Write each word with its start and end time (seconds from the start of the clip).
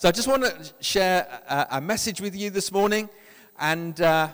so 0.00 0.08
I 0.08 0.12
just 0.12 0.28
want 0.28 0.44
to 0.44 0.72
share 0.78 1.26
a, 1.48 1.66
a 1.72 1.80
message 1.80 2.20
with 2.20 2.36
you 2.36 2.50
this 2.50 2.70
morning, 2.70 3.10
and 3.58 4.00
uh, 4.00 4.28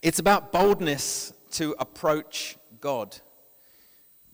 it's 0.00 0.20
about 0.20 0.52
boldness 0.52 1.34
to 1.50 1.76
approach 1.78 2.56
God. 2.80 3.18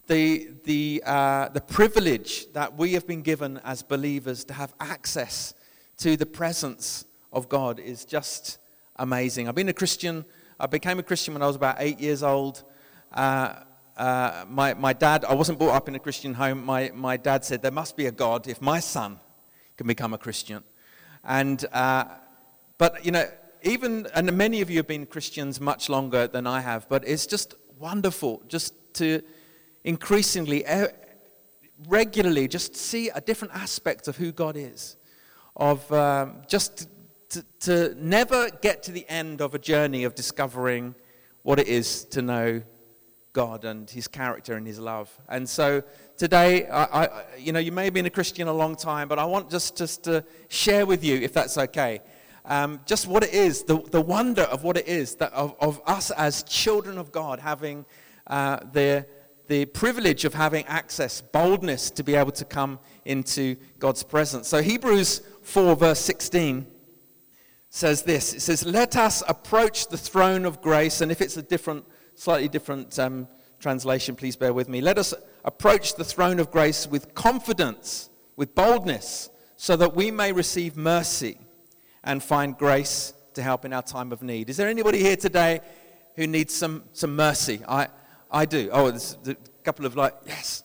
The, 0.06 0.50
the, 0.62 1.02
uh, 1.04 1.48
the 1.48 1.60
privilege 1.60 2.52
that 2.52 2.78
we 2.78 2.92
have 2.92 3.08
been 3.08 3.22
given 3.22 3.58
as 3.64 3.82
believers 3.82 4.44
to 4.44 4.54
have 4.54 4.72
access 4.78 5.52
to 5.96 6.16
the 6.16 6.26
presence 6.26 7.06
of 7.32 7.48
God 7.48 7.80
is 7.80 8.04
just 8.04 8.58
amazing. 8.94 9.48
I've 9.48 9.56
been 9.56 9.68
a 9.68 9.72
Christian, 9.72 10.24
I 10.60 10.66
became 10.66 11.00
a 11.00 11.02
Christian 11.02 11.34
when 11.34 11.42
I 11.42 11.48
was 11.48 11.56
about 11.56 11.78
eight 11.80 11.98
years 11.98 12.22
old. 12.22 12.62
Uh, 13.10 13.54
uh, 13.96 14.44
my, 14.48 14.74
my 14.74 14.92
dad, 14.92 15.24
I 15.24 15.34
wasn't 15.34 15.58
brought 15.58 15.74
up 15.74 15.88
in 15.88 15.96
a 15.96 15.98
Christian 15.98 16.34
home. 16.34 16.64
My, 16.64 16.92
my 16.94 17.16
dad 17.16 17.44
said, 17.44 17.62
There 17.62 17.72
must 17.72 17.96
be 17.96 18.06
a 18.06 18.12
God 18.12 18.46
if 18.46 18.62
my 18.62 18.78
son 18.78 19.18
can 19.76 19.86
become 19.86 20.14
a 20.14 20.18
Christian. 20.18 20.62
And, 21.24 21.64
uh, 21.72 22.04
but, 22.78 23.04
you 23.04 23.10
know, 23.10 23.28
even, 23.62 24.06
and 24.14 24.32
many 24.36 24.60
of 24.60 24.70
you 24.70 24.76
have 24.78 24.86
been 24.86 25.06
Christians 25.06 25.60
much 25.60 25.88
longer 25.88 26.26
than 26.26 26.46
I 26.46 26.60
have, 26.60 26.88
but 26.88 27.06
it's 27.06 27.26
just 27.26 27.54
wonderful 27.78 28.42
just 28.48 28.74
to 28.94 29.22
increasingly, 29.84 30.64
regularly, 31.88 32.48
just 32.48 32.76
see 32.76 33.08
a 33.10 33.20
different 33.20 33.54
aspect 33.54 34.08
of 34.08 34.16
who 34.16 34.32
God 34.32 34.56
is. 34.56 34.96
Of 35.56 35.90
um, 35.92 36.42
just 36.48 36.88
to, 37.30 37.44
to 37.60 37.94
never 37.98 38.50
get 38.50 38.82
to 38.84 38.92
the 38.92 39.08
end 39.08 39.40
of 39.40 39.54
a 39.54 39.58
journey 39.58 40.04
of 40.04 40.14
discovering 40.14 40.94
what 41.42 41.58
it 41.58 41.68
is 41.68 42.04
to 42.06 42.22
know 42.22 42.62
God 43.36 43.66
and 43.66 43.88
His 43.90 44.08
character 44.08 44.54
and 44.54 44.66
His 44.66 44.78
love. 44.78 45.14
And 45.28 45.46
so 45.46 45.82
today, 46.16 46.66
I, 46.68 47.04
I, 47.04 47.24
you 47.36 47.52
know, 47.52 47.58
you 47.58 47.70
may 47.70 47.84
have 47.84 47.92
been 47.92 48.06
a 48.06 48.10
Christian 48.18 48.48
a 48.48 48.52
long 48.52 48.74
time, 48.76 49.08
but 49.08 49.18
I 49.18 49.26
want 49.26 49.50
just, 49.50 49.76
just 49.76 50.04
to 50.04 50.24
share 50.48 50.86
with 50.86 51.04
you, 51.04 51.16
if 51.16 51.34
that's 51.34 51.58
okay, 51.58 52.00
um, 52.46 52.80
just 52.86 53.06
what 53.06 53.22
it 53.22 53.34
is, 53.34 53.64
the, 53.64 53.76
the 53.90 54.00
wonder 54.00 54.44
of 54.44 54.64
what 54.64 54.78
it 54.78 54.88
is 54.88 55.16
that 55.16 55.34
of, 55.34 55.54
of 55.60 55.82
us 55.84 56.10
as 56.12 56.44
children 56.44 56.96
of 56.96 57.12
God 57.12 57.38
having 57.38 57.84
uh, 58.26 58.60
the, 58.72 59.06
the 59.48 59.66
privilege 59.66 60.24
of 60.24 60.32
having 60.32 60.64
access, 60.64 61.20
boldness 61.20 61.90
to 61.90 62.02
be 62.02 62.14
able 62.14 62.32
to 62.32 62.44
come 62.46 62.78
into 63.04 63.56
God's 63.78 64.02
presence. 64.02 64.48
So 64.48 64.62
Hebrews 64.62 65.20
4, 65.42 65.76
verse 65.76 66.00
16 66.00 66.66
says 67.68 68.00
this 68.02 68.32
it 68.32 68.40
says, 68.40 68.64
Let 68.64 68.96
us 68.96 69.22
approach 69.28 69.88
the 69.88 69.98
throne 69.98 70.46
of 70.46 70.62
grace. 70.62 71.02
And 71.02 71.12
if 71.12 71.20
it's 71.20 71.36
a 71.36 71.42
different, 71.42 71.84
slightly 72.16 72.48
different 72.48 72.98
um, 72.98 73.28
translation, 73.60 74.16
please 74.16 74.34
bear 74.34 74.52
with 74.52 74.68
me. 74.68 74.80
Let 74.80 74.98
us 74.98 75.14
approach 75.44 75.94
the 75.94 76.04
throne 76.04 76.40
of 76.40 76.50
grace 76.50 76.86
with 76.86 77.14
confidence, 77.14 78.10
with 78.34 78.54
boldness, 78.54 79.30
so 79.56 79.76
that 79.76 79.94
we 79.94 80.10
may 80.10 80.32
receive 80.32 80.76
mercy 80.76 81.38
and 82.02 82.22
find 82.22 82.58
grace 82.58 83.14
to 83.34 83.42
help 83.42 83.64
in 83.64 83.72
our 83.72 83.82
time 83.82 84.12
of 84.12 84.22
need. 84.22 84.50
Is 84.50 84.56
there 84.56 84.68
anybody 84.68 84.98
here 84.98 85.16
today 85.16 85.60
who 86.16 86.26
needs 86.26 86.52
some, 86.52 86.82
some 86.92 87.14
mercy? 87.14 87.60
I, 87.68 87.88
I 88.30 88.44
do. 88.44 88.68
Oh, 88.72 88.90
there's 88.90 89.16
a 89.26 89.36
couple 89.62 89.86
of 89.86 89.94
like, 89.94 90.14
yes. 90.26 90.64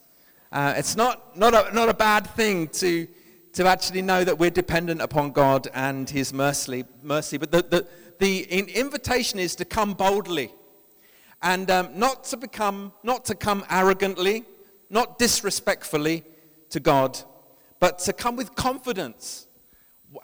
Uh, 0.52 0.73
it's 0.75 0.95
not, 0.95 1.38
not, 1.38 1.53
a, 1.53 1.73
not 1.73 1.88
a 1.88 1.94
bad 1.94 2.27
thing 2.31 2.67
to 2.69 3.07
to 3.53 3.67
actually 3.67 4.02
know 4.02 4.23
that 4.23 4.39
we're 4.39 4.49
dependent 4.49 5.02
upon 5.02 5.31
God 5.31 5.67
and 5.73 6.09
His 6.09 6.31
mercy. 6.31 6.85
mercy. 7.03 7.38
But 7.38 7.52
the, 7.52 7.61
the, 7.61 7.88
the 8.19 8.44
invitation 8.44 9.39
is 9.39 9.55
to 9.55 9.66
come 9.66 9.94
boldly 9.94 10.53
and 11.42 11.70
um, 11.72 11.89
not 11.95 12.23
to 12.25 12.38
become, 12.38 12.94
not 13.03 13.25
to 13.25 13.36
come 13.36 13.66
arrogantly, 13.70 14.45
not 14.89 15.17
disrespectfully 15.17 16.23
to 16.70 16.80
God, 16.80 17.17
but 17.80 18.00
to 18.00 18.14
come 18.14 18.36
with 18.36 18.56
confidence. 18.56 19.47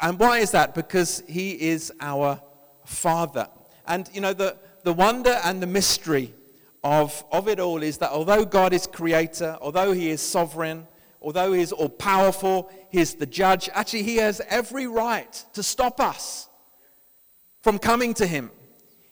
And 0.02 0.20
why 0.20 0.40
is 0.40 0.52
that? 0.52 0.76
Because 0.76 1.24
He 1.28 1.52
is 1.52 1.92
our 2.00 2.42
Father. 2.86 3.48
And 3.86 4.10
you 4.14 4.22
know, 4.22 4.34
the, 4.34 4.58
the 4.84 4.94
wonder 4.94 5.40
and 5.44 5.62
the 5.62 5.68
mystery 5.68 6.34
of, 6.84 7.24
of 7.32 7.48
it 7.48 7.60
all 7.60 7.82
is 7.82 7.98
that 7.98 8.12
although 8.12 8.46
God 8.46 8.74
is 8.74 8.86
creator, 8.86 9.58
although 9.62 9.92
He 9.92 10.10
is 10.10 10.22
sovereign, 10.22 10.88
although 11.22 11.54
he 11.54 11.62
is 11.62 11.72
all 11.72 11.90
powerful, 11.90 12.72
he's 12.90 13.16
the 13.16 13.26
judge, 13.26 13.70
actually, 13.74 14.04
he 14.04 14.18
has 14.18 14.42
every 14.48 14.88
right 14.88 15.44
to 15.54 15.64
stop 15.64 16.00
us 16.00 16.48
from 17.62 17.78
coming 17.80 18.14
to 18.14 18.26
him. 18.26 18.52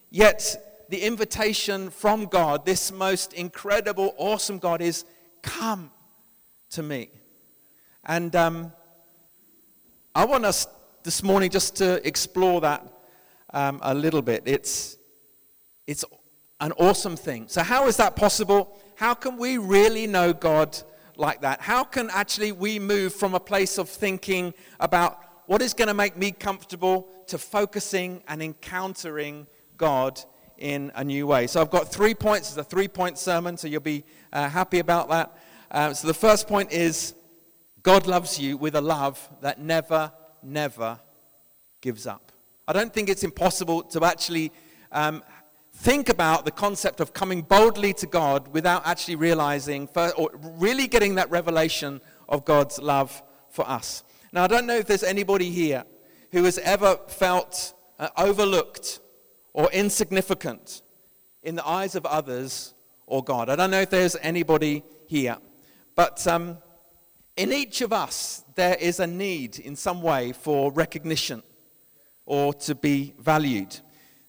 Yet, 0.09 0.55
the 0.89 1.01
invitation 1.01 1.89
from 1.89 2.25
God, 2.25 2.65
this 2.65 2.91
most 2.91 3.33
incredible, 3.33 4.13
awesome 4.17 4.59
God, 4.59 4.81
is 4.81 5.05
come 5.41 5.91
to 6.71 6.83
me. 6.83 7.09
And 8.03 8.35
um, 8.35 8.71
I 10.13 10.25
want 10.25 10.45
us 10.45 10.67
this 11.03 11.23
morning 11.23 11.49
just 11.49 11.75
to 11.77 12.05
explore 12.07 12.61
that 12.61 12.87
um, 13.53 13.79
a 13.83 13.93
little 13.93 14.21
bit. 14.21 14.43
It's, 14.45 14.97
it's 15.87 16.05
an 16.59 16.71
awesome 16.73 17.15
thing. 17.15 17.45
So, 17.47 17.63
how 17.63 17.87
is 17.87 17.97
that 17.97 18.15
possible? 18.15 18.79
How 18.95 19.13
can 19.13 19.37
we 19.37 19.57
really 19.57 20.07
know 20.07 20.33
God? 20.33 20.77
like 21.17 21.41
that? 21.41 21.61
How 21.61 21.83
can 21.83 22.09
actually 22.09 22.51
we 22.51 22.79
move 22.79 23.13
from 23.13 23.33
a 23.33 23.39
place 23.39 23.77
of 23.77 23.89
thinking 23.89 24.53
about 24.79 25.19
what 25.45 25.61
is 25.61 25.73
going 25.73 25.87
to 25.87 25.93
make 25.93 26.17
me 26.17 26.31
comfortable 26.31 27.07
to 27.27 27.37
focusing 27.37 28.23
and 28.27 28.41
encountering 28.41 29.47
God 29.77 30.21
in 30.57 30.91
a 30.95 31.03
new 31.03 31.27
way? 31.27 31.47
So 31.47 31.61
I've 31.61 31.69
got 31.69 31.91
three 31.91 32.13
points. 32.13 32.49
It's 32.49 32.57
a 32.57 32.63
three 32.63 32.87
point 32.87 33.17
sermon, 33.17 33.57
so 33.57 33.67
you'll 33.67 33.81
be 33.81 34.03
uh, 34.33 34.49
happy 34.49 34.79
about 34.79 35.09
that. 35.09 35.37
Uh, 35.71 35.93
so 35.93 36.07
the 36.07 36.13
first 36.13 36.47
point 36.47 36.71
is 36.71 37.15
God 37.81 38.07
loves 38.07 38.39
you 38.39 38.57
with 38.57 38.75
a 38.75 38.81
love 38.81 39.29
that 39.41 39.59
never, 39.59 40.11
never 40.41 40.99
gives 41.81 42.07
up. 42.07 42.31
I 42.67 42.73
don't 42.73 42.93
think 42.93 43.09
it's 43.09 43.23
impossible 43.23 43.83
to 43.83 44.03
actually 44.03 44.51
um, 44.91 45.23
think 45.75 46.09
about 46.09 46.45
the 46.45 46.51
concept 46.51 46.99
of 46.99 47.13
coming 47.13 47.41
boldly 47.41 47.93
to 47.93 48.07
God 48.07 48.47
without 48.47 48.87
actually 48.87 49.17
realizing 49.17 49.87
or 50.17 50.31
really 50.33 50.87
getting 50.87 51.15
that 51.15 51.29
revelation 51.29 52.01
of 52.27 52.45
God's 52.45 52.79
love 52.79 53.21
for 53.49 53.67
us. 53.69 54.03
Now, 54.31 54.43
I 54.43 54.47
don't 54.47 54.65
know 54.65 54.77
if 54.77 54.87
there's 54.87 55.03
anybody 55.03 55.51
here 55.51 55.83
who 56.31 56.43
has 56.45 56.57
ever 56.59 56.99
felt 57.07 57.73
uh, 57.99 58.09
overlooked 58.17 58.99
or 59.55 59.71
insignificant 59.71 60.81
in 61.41 61.55
the 61.55 61.65
eyes 61.65 61.95
of 61.95 62.05
others 62.05 62.73
or 63.05 63.23
God. 63.23 63.49
I 63.49 63.55
don't 63.55 63.71
know 63.71 63.79
if 63.79 63.89
there's 63.89 64.17
anybody 64.21 64.83
here. 65.07 65.37
But 65.95 66.27
um, 66.27 66.57
in 67.37 67.53
each 67.53 67.79
of 67.79 67.93
us, 67.93 68.43
there 68.55 68.75
is 68.75 68.99
a 68.99 69.07
need 69.07 69.59
in 69.59 69.77
some 69.77 70.01
way 70.01 70.33
for 70.33 70.73
recognition 70.73 71.41
or 72.25 72.53
to 72.55 72.75
be 72.75 73.13
valued. 73.17 73.79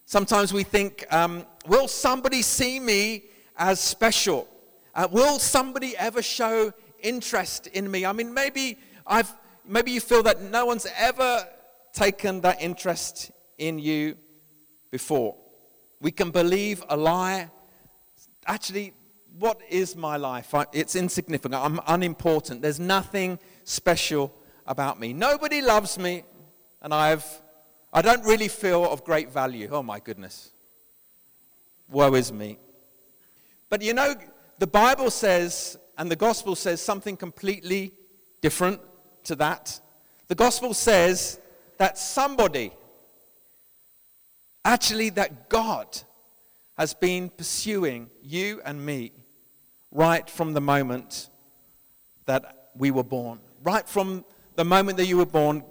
Sometimes 0.04 0.52
we 0.52 0.62
think, 0.62 1.04
um, 1.10 1.44
will 1.66 1.88
somebody 1.88 2.40
see 2.40 2.78
me 2.78 3.24
as 3.56 3.80
special? 3.80 4.46
Uh, 4.94 5.08
will 5.10 5.40
somebody 5.40 5.96
ever 5.96 6.22
show 6.22 6.72
interest 7.00 7.66
in 7.66 7.90
me? 7.90 8.06
I 8.06 8.12
mean, 8.12 8.32
maybe 8.32 8.78
I've, 9.04 9.34
maybe 9.66 9.90
you 9.90 10.00
feel 10.00 10.22
that 10.22 10.40
no 10.40 10.66
one's 10.66 10.86
ever 10.96 11.48
taken 11.92 12.42
that 12.42 12.62
interest 12.62 13.32
in 13.58 13.80
you 13.80 14.16
before. 15.00 15.36
We 16.00 16.10
can 16.10 16.30
believe 16.30 16.82
a 16.88 16.96
lie. 16.96 17.50
Actually, 18.46 18.94
what 19.38 19.60
is 19.68 19.94
my 19.94 20.16
life? 20.16 20.54
It's 20.72 20.96
insignificant. 20.96 21.54
I'm 21.54 21.80
unimportant. 21.86 22.62
There's 22.62 22.80
nothing 22.80 23.38
special 23.64 24.24
about 24.66 24.98
me. 24.98 25.12
Nobody 25.12 25.60
loves 25.60 25.98
me, 25.98 26.24
and 26.80 26.94
I've 26.94 27.26
I 27.92 28.00
don't 28.08 28.24
really 28.24 28.48
feel 28.48 28.82
of 28.92 29.04
great 29.04 29.28
value. 29.30 29.68
Oh 29.70 29.82
my 29.82 30.00
goodness. 30.00 30.52
Woe 31.88 32.14
is 32.14 32.32
me. 32.32 32.58
But 33.68 33.82
you 33.82 33.92
know, 33.92 34.14
the 34.58 34.66
Bible 34.66 35.10
says, 35.10 35.76
and 35.98 36.10
the 36.10 36.20
gospel 36.28 36.54
says 36.56 36.80
something 36.80 37.16
completely 37.16 37.92
different 38.40 38.80
to 39.24 39.34
that. 39.36 39.78
The 40.28 40.34
gospel 40.34 40.72
says 40.72 41.38
that 41.76 41.98
somebody, 41.98 42.72
actually, 44.66 45.10
that 45.10 45.48
God 45.48 45.86
has 46.76 46.92
been 46.92 47.30
pursuing 47.30 48.10
you 48.22 48.60
and 48.64 48.84
me 48.84 49.12
right 49.90 50.28
from 50.28 50.52
the 50.52 50.60
moment 50.60 51.30
that 52.26 52.70
we 52.76 52.90
were 52.90 53.04
born. 53.04 53.38
Right 53.62 53.88
from 53.88 54.24
the 54.56 54.64
moment 54.64 54.98
that 54.98 55.06
you 55.06 55.16
were 55.16 55.26
born, 55.26 55.62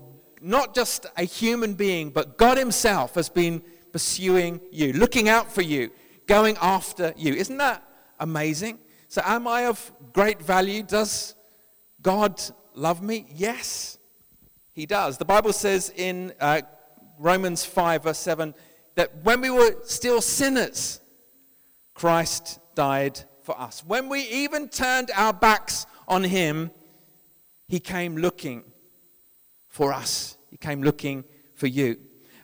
not 0.41 0.73
just 0.73 1.05
a 1.17 1.23
human 1.23 1.73
being, 1.73 2.09
but 2.09 2.37
God 2.37 2.57
Himself 2.57 3.15
has 3.15 3.29
been 3.29 3.61
pursuing 3.91 4.61
you, 4.71 4.93
looking 4.93 5.29
out 5.29 5.51
for 5.51 5.61
you, 5.61 5.91
going 6.27 6.57
after 6.61 7.13
you. 7.15 7.33
Isn't 7.33 7.57
that 7.57 7.83
amazing? 8.19 8.79
So, 9.07 9.21
am 9.23 9.47
I 9.47 9.65
of 9.65 9.91
great 10.13 10.41
value? 10.41 10.83
Does 10.83 11.35
God 12.01 12.41
love 12.73 13.01
me? 13.01 13.27
Yes, 13.33 13.97
He 14.73 14.85
does. 14.85 15.17
The 15.17 15.25
Bible 15.25 15.53
says 15.53 15.91
in 15.95 16.33
uh, 16.39 16.61
Romans 17.17 17.63
5, 17.63 18.03
verse 18.03 18.17
7, 18.17 18.53
that 18.95 19.23
when 19.23 19.41
we 19.41 19.49
were 19.49 19.75
still 19.83 20.21
sinners, 20.21 21.01
Christ 21.93 22.59
died 22.75 23.19
for 23.43 23.59
us. 23.59 23.83
When 23.85 24.09
we 24.09 24.21
even 24.21 24.69
turned 24.69 25.11
our 25.15 25.33
backs 25.33 25.85
on 26.07 26.23
Him, 26.23 26.71
He 27.67 27.79
came 27.79 28.17
looking 28.17 28.63
for 29.67 29.93
us. 29.93 30.37
He 30.49 30.57
came 30.57 30.81
looking 30.81 31.25
for 31.55 31.67
you. 31.67 31.97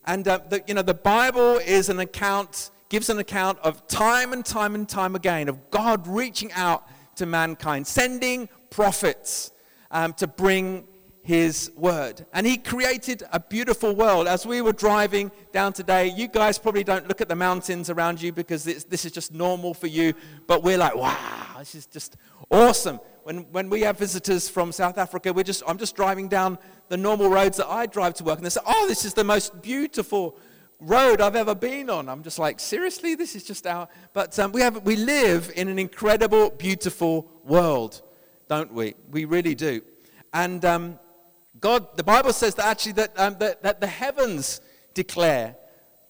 And 0.06 0.28
uh, 0.28 0.40
the, 0.50 0.64
you 0.68 0.74
know, 0.74 0.82
the 0.82 0.94
Bible 0.94 1.58
is 1.58 1.90
an 1.90 2.00
account, 2.00 2.72
gives 2.90 3.10
an 3.10 3.20
account 3.20 3.60
of 3.60 3.88
time 3.88 4.34
and 4.34 4.46
time 4.46 4.76
and 4.76 4.88
time 4.88 5.16
again 5.16 5.48
of 5.48 5.70
God 5.70 6.08
reaching 6.08 6.52
out 6.54 6.88
to 7.16 7.26
mankind, 7.26 7.86
sending 7.86 8.50
prophets 8.70 9.52
um, 9.92 10.14
to 10.14 10.28
bring 10.28 10.88
his 11.24 11.72
word. 11.76 12.26
And 12.34 12.48
he 12.48 12.58
created 12.58 13.24
a 13.32 13.40
beautiful 13.40 13.96
world. 13.96 14.28
As 14.28 14.46
we 14.46 14.62
were 14.62 14.74
driving 14.74 15.32
down 15.52 15.74
today, 15.74 16.08
you 16.08 16.28
guys 16.28 16.58
probably 16.58 16.84
don't 16.84 17.08
look 17.08 17.22
at 17.22 17.30
the 17.30 17.36
mountains 17.36 17.90
around 17.90 18.22
you 18.22 18.32
because 18.32 18.64
this 18.64 19.06
is 19.06 19.12
just 19.12 19.34
normal 19.34 19.74
for 19.74 19.88
you, 19.88 20.14
but 20.48 20.64
we're 20.64 20.78
like, 20.78 20.96
wow, 20.96 21.56
this 21.60 21.76
is 21.76 21.86
just 21.86 22.18
awesome. 22.50 23.00
When, 23.24 23.40
when 23.52 23.70
we 23.70 23.82
have 23.82 24.00
visitors 24.00 24.50
from 24.50 24.72
South 24.72 24.98
Africa, 24.98 25.32
we're 25.32 25.44
just, 25.44 25.62
I'm 25.68 25.78
just 25.78 25.96
driving 25.96 26.28
down 26.28 26.58
the 26.90 26.98
normal 26.98 27.30
roads 27.30 27.58
that 27.58 27.68
I 27.68 27.86
drive 27.86 28.16
to 28.16 28.24
work, 28.24 28.38
and 28.38 28.46
they 28.46 28.50
say, 28.50 28.62
oh, 28.66 28.88
this 28.88 29.06
is 29.06 29.14
the 29.14 29.24
most 29.24 29.62
beautiful 29.62 30.38
road 30.80 31.22
I've 31.22 31.36
ever 31.36 31.54
been 31.54 31.92
on. 31.92 32.10
I'm 32.10 32.24
just 32.24 32.40
like, 32.40 32.60
seriously, 32.60 33.14
this 33.14 33.36
is 33.36 33.44
just 33.44 33.68
our. 33.68 33.88
But 34.14 34.38
um, 34.40 34.52
we, 34.52 34.62
have, 34.62 34.84
we 34.84 34.96
live 34.96 35.52
in 35.56 35.68
an 35.68 35.78
incredible, 35.78 36.50
beautiful 36.50 37.32
world, 37.44 38.02
don't 38.48 38.74
we? 38.74 38.96
We 39.12 39.26
really 39.26 39.54
do. 39.54 39.82
And 40.34 40.66
um, 40.66 41.00
God, 41.62 41.96
the 41.96 42.04
Bible 42.04 42.34
says 42.34 42.56
that 42.56 42.66
actually 42.66 42.94
that, 42.94 43.20
um, 43.20 43.36
that, 43.40 43.62
that, 43.62 43.80
the 43.80 43.88
heavens 43.88 44.62
declare, 44.96 45.56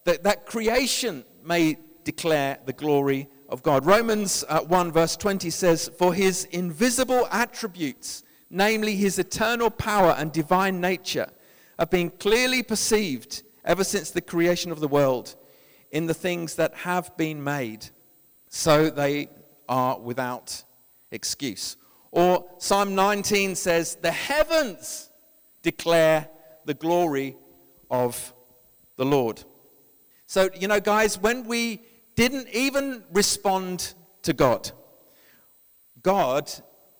that, 0.04 0.22
that 0.24 0.46
creation 0.46 1.24
may 1.44 1.76
declare 2.04 2.58
the 2.64 2.72
glory 2.72 3.28
of 3.50 3.62
God. 3.62 3.84
Romans 3.84 4.44
uh, 4.48 4.60
1 4.60 4.92
verse 4.92 5.14
20 5.14 5.50
says, 5.50 5.90
For 5.98 6.14
his 6.14 6.46
invisible 6.46 7.28
attributes, 7.30 8.24
namely 8.48 8.96
his 8.96 9.18
eternal 9.18 9.68
power 9.68 10.16
and 10.18 10.32
divine 10.32 10.80
nature, 10.80 11.30
have 11.78 11.90
been 11.90 12.08
clearly 12.08 12.62
perceived 12.62 13.42
ever 13.64 13.84
since 13.84 14.10
the 14.10 14.22
creation 14.22 14.72
of 14.72 14.80
the 14.80 14.88
world 14.88 15.36
in 15.90 16.06
the 16.06 16.14
things 16.14 16.54
that 16.54 16.74
have 16.74 17.14
been 17.18 17.44
made, 17.44 17.90
so 18.48 18.88
they 18.88 19.28
are 19.68 20.00
without 20.00 20.64
excuse. 21.10 21.76
Or 22.10 22.46
Psalm 22.56 22.94
19 22.94 23.54
says, 23.54 23.96
The 23.96 24.10
heavens 24.10 25.10
declare 25.62 26.28
the 26.64 26.74
glory 26.74 27.36
of 27.90 28.34
the 28.96 29.04
Lord. 29.04 29.44
So, 30.26 30.48
you 30.58 30.68
know, 30.68 30.80
guys, 30.80 31.18
when 31.18 31.46
we 31.46 31.82
didn't 32.14 32.48
even 32.52 33.04
respond 33.12 33.94
to 34.22 34.32
God, 34.32 34.70
God 36.02 36.50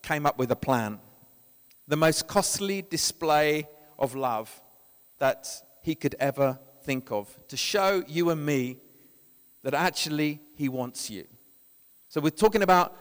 came 0.03 0.27
up 0.27 0.39
with 0.39 0.51
a 0.51 0.57
plan. 0.57 1.01
The 1.89 1.97
most 1.97 2.27
costly 2.29 2.83
display 2.83 3.69
of 3.99 4.15
love 4.15 4.63
that 5.19 5.49
he 5.83 5.95
could 5.95 6.15
ever 6.21 6.59
think 6.83 7.11
of 7.11 7.39
to 7.49 7.57
show 7.57 8.03
you 8.07 8.31
and 8.31 8.45
me 8.45 8.79
that 9.63 9.75
actually 9.75 10.41
he 10.55 10.69
wants 10.69 11.11
you. 11.11 11.27
So, 12.09 12.21
we're 12.21 12.31
talking 12.31 12.63
about 12.63 12.97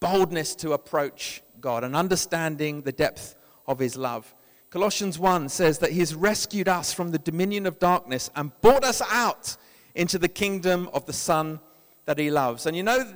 boldness 0.00 0.54
to 0.56 0.72
approach 0.72 1.42
God 1.60 1.84
and 1.84 1.96
understanding 1.96 2.82
the 2.82 2.92
depth 2.92 3.34
of 3.66 3.78
his 3.78 3.96
love. 3.96 4.34
Colossians 4.70 5.18
1 5.18 5.48
says 5.48 5.78
that 5.78 5.92
he 5.92 6.00
has 6.00 6.14
rescued 6.14 6.68
us 6.68 6.92
from 6.92 7.10
the 7.10 7.18
dominion 7.18 7.66
of 7.66 7.78
darkness 7.78 8.30
and 8.34 8.58
brought 8.60 8.84
us 8.84 9.00
out 9.10 9.56
into 9.94 10.18
the 10.18 10.28
kingdom 10.28 10.88
of 10.92 11.06
the 11.06 11.12
Son 11.12 11.60
that 12.04 12.18
he 12.18 12.30
loves. 12.30 12.66
And 12.66 12.76
you 12.76 12.82
know, 12.82 13.14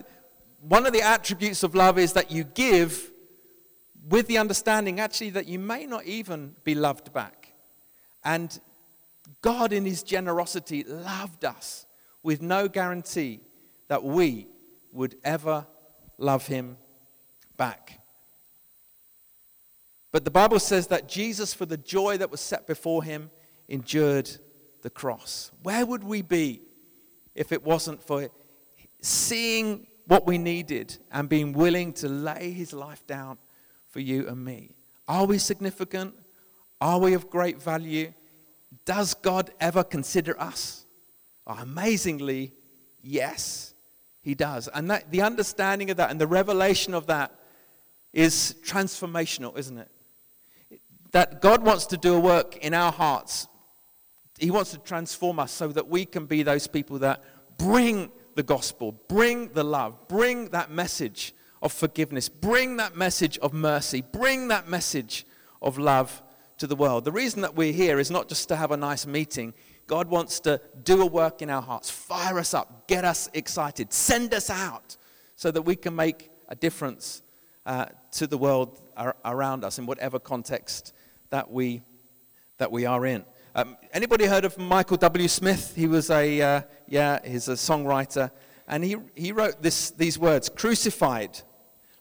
one 0.61 0.87
of 0.87 0.93
the 0.93 1.03
attributes 1.03 1.63
of 1.63 1.75
love 1.75 1.99
is 1.99 2.13
that 2.13 2.31
you 2.31 2.45
give 2.45 3.11
with 4.09 4.27
the 4.27 4.39
understanding 4.39 5.01
actually 5.01 5.31
that 5.31 5.47
you 5.47 5.59
may 5.59 5.87
not 5.87 6.05
even 6.05 6.55
be 6.65 6.75
loved 6.75 7.13
back. 7.13 7.53
And 8.25 8.59
God, 9.43 9.73
in 9.73 9.85
his 9.85 10.03
generosity, 10.03 10.85
loved 10.85 11.45
us 11.45 11.87
with 12.23 12.43
no 12.43 12.69
guarantee 12.69 13.41
that 13.89 14.05
we 14.05 14.49
would 14.93 15.17
ever 15.25 15.67
love 16.19 16.47
him 16.47 16.77
back. 17.57 18.00
But 20.13 20.25
the 20.25 20.31
Bible 20.31 20.59
says 20.59 20.89
that 20.89 21.09
Jesus, 21.09 21.55
for 21.55 21.67
the 21.67 21.77
joy 21.77 22.17
that 22.19 22.31
was 22.31 22.41
set 22.41 22.67
before 22.67 23.05
him, 23.05 23.31
endured 23.69 24.31
the 24.83 24.91
cross. 24.91 25.53
Where 25.63 25.87
would 25.87 26.03
we 26.03 26.23
be 26.23 26.63
if 27.35 27.53
it 27.53 27.63
wasn't 27.63 28.03
for 28.03 28.29
seeing 29.01 29.87
what 30.07 30.27
we 30.27 30.39
needed 30.39 30.99
and 31.13 31.29
being 31.29 31.53
willing 31.53 31.93
to 31.95 32.09
lay 32.09 32.51
his 32.51 32.73
life 32.73 33.07
down 33.07 33.39
for 33.87 34.01
you 34.01 34.27
and 34.27 34.45
me? 34.45 34.75
Are 35.07 35.27
we 35.27 35.39
significant? 35.39 36.15
Are 36.81 36.99
we 36.99 37.15
of 37.15 37.31
great 37.31 37.63
value? 37.63 38.13
Does 38.85 39.15
God 39.15 39.51
ever 39.61 39.85
consider 39.85 40.41
us? 40.41 40.87
Oh, 41.47 41.57
amazingly, 41.61 42.55
yes, 43.03 43.75
he 44.23 44.35
does. 44.35 44.69
And 44.69 44.91
that, 44.91 45.11
the 45.11 45.23
understanding 45.23 45.91
of 45.91 45.97
that 45.99 46.11
and 46.11 46.21
the 46.21 46.27
revelation 46.27 46.95
of 46.95 47.07
that 47.07 47.35
is 48.13 48.57
transformational, 48.65 49.57
isn't 49.57 49.79
it? 49.79 49.91
That 51.13 51.41
God 51.41 51.65
wants 51.65 51.87
to 51.87 51.97
do 51.97 52.15
a 52.15 52.21
work 52.21 52.57
in 52.59 52.75
our 52.75 52.93
hearts. 52.93 53.49
He 54.39 54.51
wants 54.51 54.71
to 54.73 54.79
transform 54.79 55.39
us 55.39 55.53
so 55.53 55.69
that 55.69 55.89
we 55.89 56.05
can 56.05 56.27
be 56.27 56.43
those 56.43 56.67
people 56.67 56.99
that 57.01 57.23
bring 57.59 58.11
the 58.37 58.43
gospel, 58.43 58.93
bring 59.09 59.49
the 59.49 59.65
love, 59.65 60.09
bring 60.09 60.51
that 60.51 60.71
message 60.71 61.35
of 61.63 61.73
forgiveness, 61.73 62.29
bring 62.29 62.77
that 62.79 62.97
message 62.97 63.37
of 63.39 63.53
mercy, 63.53 64.03
bring 64.13 64.49
that 64.49 64.69
message 64.69 65.27
of 65.61 65.79
love 65.79 66.23
to 66.57 66.67
the 66.67 66.77
world. 66.77 67.05
The 67.05 67.13
reason 67.13 67.43
that 67.43 67.55
we're 67.55 67.73
here 67.73 67.99
is 67.99 68.11
not 68.11 68.29
just 68.29 68.49
to 68.49 68.57
have 68.57 68.71
a 68.71 68.77
nice 68.77 69.07
meeting. 69.07 69.53
God 69.87 70.09
wants 70.09 70.41
to 70.41 70.61
do 70.85 71.03
a 71.03 71.07
work 71.07 71.43
in 71.43 71.51
our 71.51 71.61
hearts, 71.61 71.91
fire 71.91 72.39
us 72.39 72.55
up, 72.55 72.87
get 72.87 73.05
us 73.05 73.29
excited, 73.35 73.93
send 73.93 74.33
us 74.33 74.49
out 74.49 74.97
so 75.37 75.51
that 75.51 75.63
we 75.63 75.75
can 75.75 75.97
make 75.97 76.31
a 76.49 76.55
difference 76.55 77.23
uh, 77.67 77.87
to 78.13 78.27
the 78.27 78.39
world 78.39 78.81
around 79.25 79.65
us 79.65 79.79
in 79.79 79.87
whatever 79.87 80.19
context 80.19 80.95
that 81.31 81.51
we, 81.51 81.83
that 82.59 82.71
we 82.71 82.87
are 82.87 83.07
in. 83.07 83.25
Um, 83.55 83.77
anybody 83.93 84.27
heard 84.27 84.45
of 84.45 84.57
Michael 84.59 84.97
W. 84.99 85.27
Smith? 85.27 85.75
He 85.75 85.87
was 85.87 86.11
a, 86.11 86.41
uh, 86.41 86.63
yeah, 86.87 87.19
he's 87.25 87.49
a 87.49 87.55
songwriter. 87.55 88.31
And 88.69 88.85
he, 88.85 88.97
he 89.17 89.33
wrote 89.33 89.63
this, 89.63 89.91
these 89.91 90.19
words 90.19 90.49
Crucified, 90.49 91.41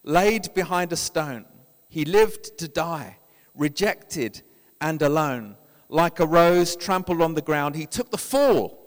laid 0.04 0.54
behind 0.54 0.94
a 0.94 0.96
stone, 0.96 1.46
he 1.88 2.06
lived 2.06 2.58
to 2.60 2.68
die, 2.68 3.18
rejected 3.56 4.44
and 4.80 5.02
alone. 5.02 5.56
Like 5.92 6.20
a 6.20 6.28
rose 6.28 6.76
trampled 6.76 7.22
on 7.22 7.34
the 7.34 7.42
ground, 7.42 7.76
he 7.76 7.88
took 7.88 8.12
the 8.12 8.18
fall, 8.18 8.80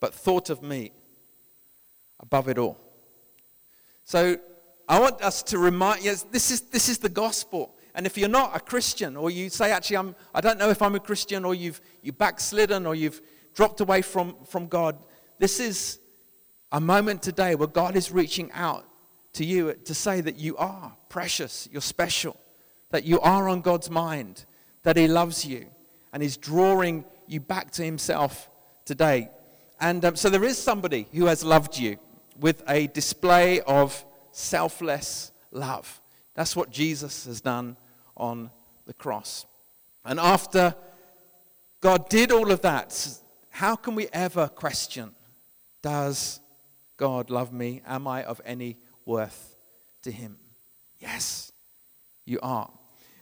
but 0.00 0.12
thought 0.12 0.50
of 0.50 0.62
me 0.62 0.92
above 2.18 2.48
it 2.48 2.58
all. 2.58 2.78
So 4.04 4.36
I 4.88 4.98
want 4.98 5.22
us 5.22 5.44
to 5.44 5.58
remind 5.58 6.04
yes, 6.04 6.24
this 6.24 6.50
is, 6.50 6.62
this 6.62 6.88
is 6.88 6.98
the 6.98 7.08
gospel. 7.08 7.75
And 7.96 8.04
if 8.04 8.18
you're 8.18 8.28
not 8.28 8.54
a 8.54 8.60
Christian, 8.60 9.16
or 9.16 9.30
you 9.30 9.48
say, 9.48 9.72
actually, 9.72 9.96
I'm, 9.96 10.14
I 10.34 10.42
don't 10.42 10.58
know 10.58 10.68
if 10.68 10.82
I'm 10.82 10.94
a 10.94 11.00
Christian, 11.00 11.46
or 11.46 11.54
you've 11.54 11.80
you 12.02 12.12
backslidden, 12.12 12.84
or 12.86 12.94
you've 12.94 13.22
dropped 13.54 13.80
away 13.80 14.02
from, 14.02 14.36
from 14.44 14.66
God, 14.66 14.98
this 15.38 15.60
is 15.60 15.98
a 16.70 16.80
moment 16.80 17.22
today 17.22 17.54
where 17.54 17.66
God 17.66 17.96
is 17.96 18.12
reaching 18.12 18.52
out 18.52 18.86
to 19.32 19.46
you 19.46 19.72
to 19.86 19.94
say 19.94 20.20
that 20.20 20.36
you 20.36 20.58
are 20.58 20.94
precious, 21.08 21.70
you're 21.72 21.80
special, 21.80 22.38
that 22.90 23.04
you 23.04 23.18
are 23.20 23.48
on 23.48 23.62
God's 23.62 23.88
mind, 23.88 24.44
that 24.82 24.98
He 24.98 25.08
loves 25.08 25.46
you, 25.46 25.66
and 26.12 26.22
He's 26.22 26.36
drawing 26.36 27.02
you 27.26 27.40
back 27.40 27.70
to 27.72 27.82
Himself 27.82 28.50
today. 28.84 29.30
And 29.80 30.04
um, 30.04 30.16
so 30.16 30.28
there 30.28 30.44
is 30.44 30.58
somebody 30.58 31.08
who 31.14 31.24
has 31.26 31.42
loved 31.42 31.78
you 31.78 31.96
with 32.38 32.62
a 32.68 32.88
display 32.88 33.62
of 33.62 34.04
selfless 34.32 35.32
love. 35.50 36.02
That's 36.34 36.54
what 36.54 36.68
Jesus 36.68 37.24
has 37.24 37.40
done 37.40 37.78
on 38.16 38.50
the 38.86 38.94
cross. 38.94 39.46
And 40.04 40.18
after 40.20 40.74
God 41.80 42.08
did 42.08 42.32
all 42.32 42.50
of 42.50 42.62
that, 42.62 43.20
how 43.50 43.76
can 43.76 43.94
we 43.94 44.08
ever 44.12 44.48
question, 44.48 45.14
does 45.82 46.40
God 46.96 47.30
love 47.30 47.52
me? 47.52 47.82
Am 47.86 48.06
I 48.06 48.24
of 48.24 48.40
any 48.44 48.78
worth 49.04 49.56
to 50.02 50.10
him? 50.10 50.38
Yes, 50.98 51.52
you 52.24 52.38
are. 52.42 52.70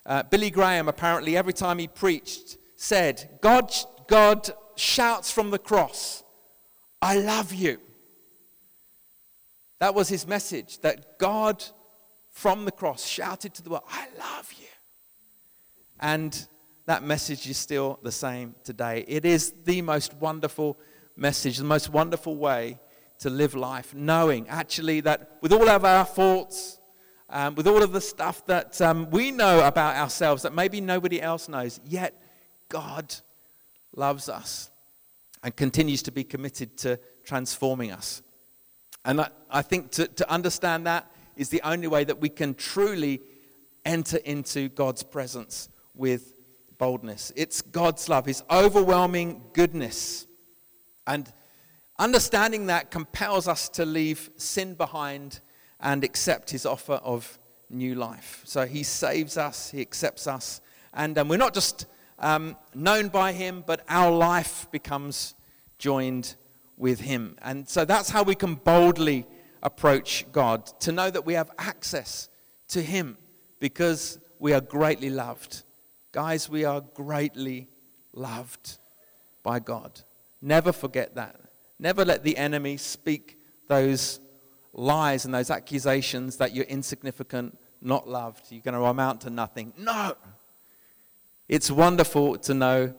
Uh, 0.07 0.23
Billy 0.23 0.51
Graham, 0.51 0.89
apparently, 0.89 1.37
every 1.37 1.53
time 1.53 1.79
he 1.79 1.89
preached, 1.89 2.59
said, 2.77 3.39
God, 3.41 3.73
God 4.07 4.51
shouts 4.77 5.31
from 5.31 5.51
the 5.51 5.59
cross, 5.59 6.23
I 7.01 7.19
love 7.19 7.53
you. 7.53 7.79
That 9.81 9.95
was 9.95 10.09
his 10.09 10.27
message, 10.27 10.79
that 10.81 11.19
God 11.19 11.65
from 12.31 12.65
the 12.65 12.73
cross 12.73 13.05
shouted 13.07 13.55
to 13.55 13.63
the 13.63 13.71
world, 13.71 13.85
I 13.89 14.09
love 14.19 14.53
you. 14.59 14.67
And 16.01 16.47
that 16.87 17.03
message 17.03 17.49
is 17.49 17.57
still 17.57 17.99
the 18.03 18.13
same 18.13 18.55
today. 18.63 19.05
It 19.09 19.25
is 19.25 19.53
the 19.65 19.81
most 19.83 20.15
wonderful 20.15 20.79
message, 21.17 21.59
the 21.59 21.65
most 21.65 21.89
wonderful 21.89 22.37
way 22.37 22.79
to 23.21 23.31
live 23.31 23.55
life, 23.55 23.95
knowing 23.95 24.49
actually 24.49 25.01
that 25.01 25.39
with 25.41 25.53
all 25.53 25.69
of 25.69 25.85
our 25.85 26.05
faults, 26.05 26.79
um, 27.31 27.55
with 27.55 27.67
all 27.67 27.83
of 27.83 27.93
the 27.93 28.01
stuff 28.01 28.45
that 28.47 28.81
um, 28.83 29.11
we 29.11 29.31
know 29.31 29.67
about 29.67 29.97
ourselves 29.97 30.43
that 30.43 30.55
maybe 30.55 30.81
nobody 30.81 31.23
else 31.23 31.49
knows, 31.49 31.81
yet 31.87 32.21
God 32.69 33.15
loves 33.97 34.29
us 34.29 34.71
and 35.43 35.55
continues 35.57 36.03
to 36.03 36.13
be 36.13 36.25
committed 36.25 36.77
to 36.79 36.99
transforming 37.25 37.93
us. 37.93 38.23
And 39.05 39.21
I, 39.21 39.29
I 39.51 39.63
think 39.63 39.91
to, 39.93 40.07
to 40.07 40.31
understand 40.31 40.87
that 40.87 41.11
is 41.37 41.49
the 41.49 41.63
only 41.63 41.87
way 41.87 42.05
that 42.05 42.21
we 42.21 42.29
can 42.29 42.55
truly 42.55 43.21
enter 43.85 44.19
into 44.19 44.69
God's 44.69 45.03
presence 45.03 45.69
with 45.95 46.35
boldness. 46.79 47.33
It's 47.37 47.63
God's 47.63 48.09
love, 48.09 48.27
His 48.27 48.43
overwhelming 48.51 49.43
goodness. 49.53 50.27
And 51.07 51.33
understanding 51.99 52.67
that 52.67 52.91
compels 52.91 53.49
us 53.49 53.69
to 53.71 53.85
leave 53.85 54.31
sin 54.37 54.75
behind 54.75 55.41
and 55.81 56.05
accept 56.05 56.51
His 56.51 56.67
offer 56.67 56.95
of 56.95 57.39
new 57.71 57.95
life. 57.95 58.43
So 58.45 58.67
He 58.67 58.83
saves 58.83 59.37
us, 59.37 59.71
He 59.71 59.81
accepts 59.81 60.27
us, 60.27 60.61
and 60.93 61.19
um, 61.19 61.29
we're 61.29 61.37
not 61.37 61.55
just 61.55 61.87
um, 62.19 62.57
known 62.75 63.09
by 63.09 63.33
Him, 63.33 63.65
but 63.67 63.85
our 63.89 64.11
life 64.11 64.67
becomes 64.71 65.35
joined 65.79 66.37
with 66.77 67.01
Him. 67.01 67.37
And 67.43 67.69
so 67.69 67.85
that's 67.85 68.11
how 68.11 68.23
we 68.23 68.35
can 68.35 68.55
boldly 68.55 69.27
approach 69.63 70.25
God 70.31 70.67
to 70.81 70.93
know 70.93 71.11
that 71.11 71.27
we 71.27 71.35
have 71.35 71.51
access 71.59 72.29
to 72.69 72.83
Him 72.83 73.19
because 73.59 74.19
we 74.39 74.53
are 74.53 74.61
greatly 74.61 75.11
loved. 75.11 75.64
Guys, 76.15 76.49
we 76.49 76.65
are 76.65 76.81
greatly 76.81 77.67
loved 78.13 78.79
by 79.43 79.59
God. 79.59 80.01
Never 80.41 80.71
forget 80.71 81.17
that. 81.17 81.41
Never 81.81 82.05
let 82.05 82.23
the 82.23 82.37
enemy 82.37 82.77
speak 82.77 83.37
those 83.67 84.21
lies 84.73 85.25
and 85.25 85.35
those 85.35 85.51
accusations 85.51 86.37
that 86.37 86.55
you're 86.55 86.67
insignificant, 86.67 87.59
not 87.81 88.09
loved, 88.09 88.47
you're 88.51 88.63
going 88.63 88.77
to 88.77 88.85
amount 88.85 89.23
to 89.23 89.31
nothing. 89.31 89.73
No! 89.77 90.15
It's 91.49 91.69
wonderful 91.69 92.39
to 92.39 92.55
know 92.55 92.95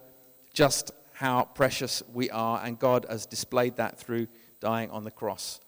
just 0.53 0.91
how 1.13 1.45
precious 1.45 2.03
we 2.13 2.29
are, 2.31 2.61
and 2.65 2.77
God 2.77 3.05
has 3.09 3.25
displayed 3.25 3.77
that 3.77 3.97
through 3.97 4.27
dying 4.59 4.91
on 4.91 5.05
the 5.05 5.11
cross 5.11 5.61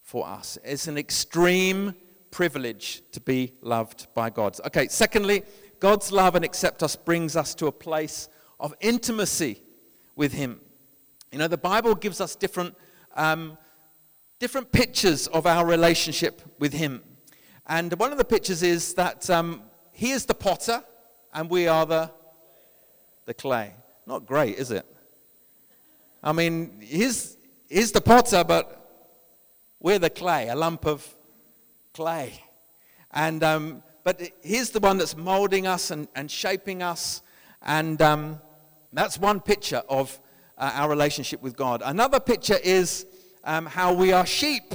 for 0.00 0.26
us. 0.26 0.56
It's 0.64 0.88
an 0.88 0.96
extreme 0.96 1.96
privilege 2.30 3.02
to 3.12 3.20
be 3.20 3.52
loved 3.60 4.06
by 4.14 4.30
God. 4.30 4.58
Okay, 4.64 4.88
secondly, 4.88 5.42
God's 5.84 6.10
love 6.10 6.34
and 6.34 6.46
accept 6.46 6.82
us 6.82 6.96
brings 6.96 7.36
us 7.36 7.54
to 7.56 7.66
a 7.66 7.72
place 7.72 8.30
of 8.58 8.72
intimacy 8.80 9.60
with 10.16 10.32
Him. 10.32 10.62
You 11.30 11.36
know, 11.36 11.46
the 11.46 11.58
Bible 11.58 11.94
gives 11.94 12.22
us 12.22 12.34
different, 12.34 12.74
um, 13.14 13.58
different 14.38 14.72
pictures 14.72 15.26
of 15.26 15.46
our 15.46 15.66
relationship 15.66 16.40
with 16.58 16.72
Him. 16.72 17.02
And 17.66 17.92
one 17.98 18.12
of 18.12 18.16
the 18.16 18.24
pictures 18.24 18.62
is 18.62 18.94
that 18.94 19.28
um, 19.28 19.60
He 19.92 20.12
is 20.12 20.24
the 20.24 20.32
potter 20.32 20.82
and 21.34 21.50
we 21.50 21.68
are 21.68 21.84
the, 21.84 22.10
the 23.26 23.34
clay. 23.34 23.74
Not 24.06 24.24
great, 24.24 24.56
is 24.56 24.70
it? 24.70 24.86
I 26.22 26.32
mean, 26.32 26.80
he's, 26.80 27.36
he's 27.68 27.92
the 27.92 28.00
potter, 28.00 28.42
but 28.42 29.20
we're 29.80 29.98
the 29.98 30.08
clay, 30.08 30.48
a 30.48 30.56
lump 30.56 30.86
of 30.86 31.06
clay. 31.92 32.42
And, 33.10 33.44
um, 33.44 33.82
but 34.04 34.20
he's 34.42 34.70
the 34.70 34.80
one 34.80 34.98
that's 34.98 35.16
molding 35.16 35.66
us 35.66 35.90
and, 35.90 36.06
and 36.14 36.30
shaping 36.30 36.82
us. 36.82 37.22
And 37.62 38.00
um, 38.02 38.40
that's 38.92 39.18
one 39.18 39.40
picture 39.40 39.82
of 39.88 40.20
uh, 40.58 40.70
our 40.74 40.90
relationship 40.90 41.42
with 41.42 41.56
God. 41.56 41.82
Another 41.84 42.20
picture 42.20 42.58
is 42.62 43.06
um, 43.42 43.64
how 43.64 43.94
we 43.94 44.12
are 44.12 44.26
sheep, 44.26 44.74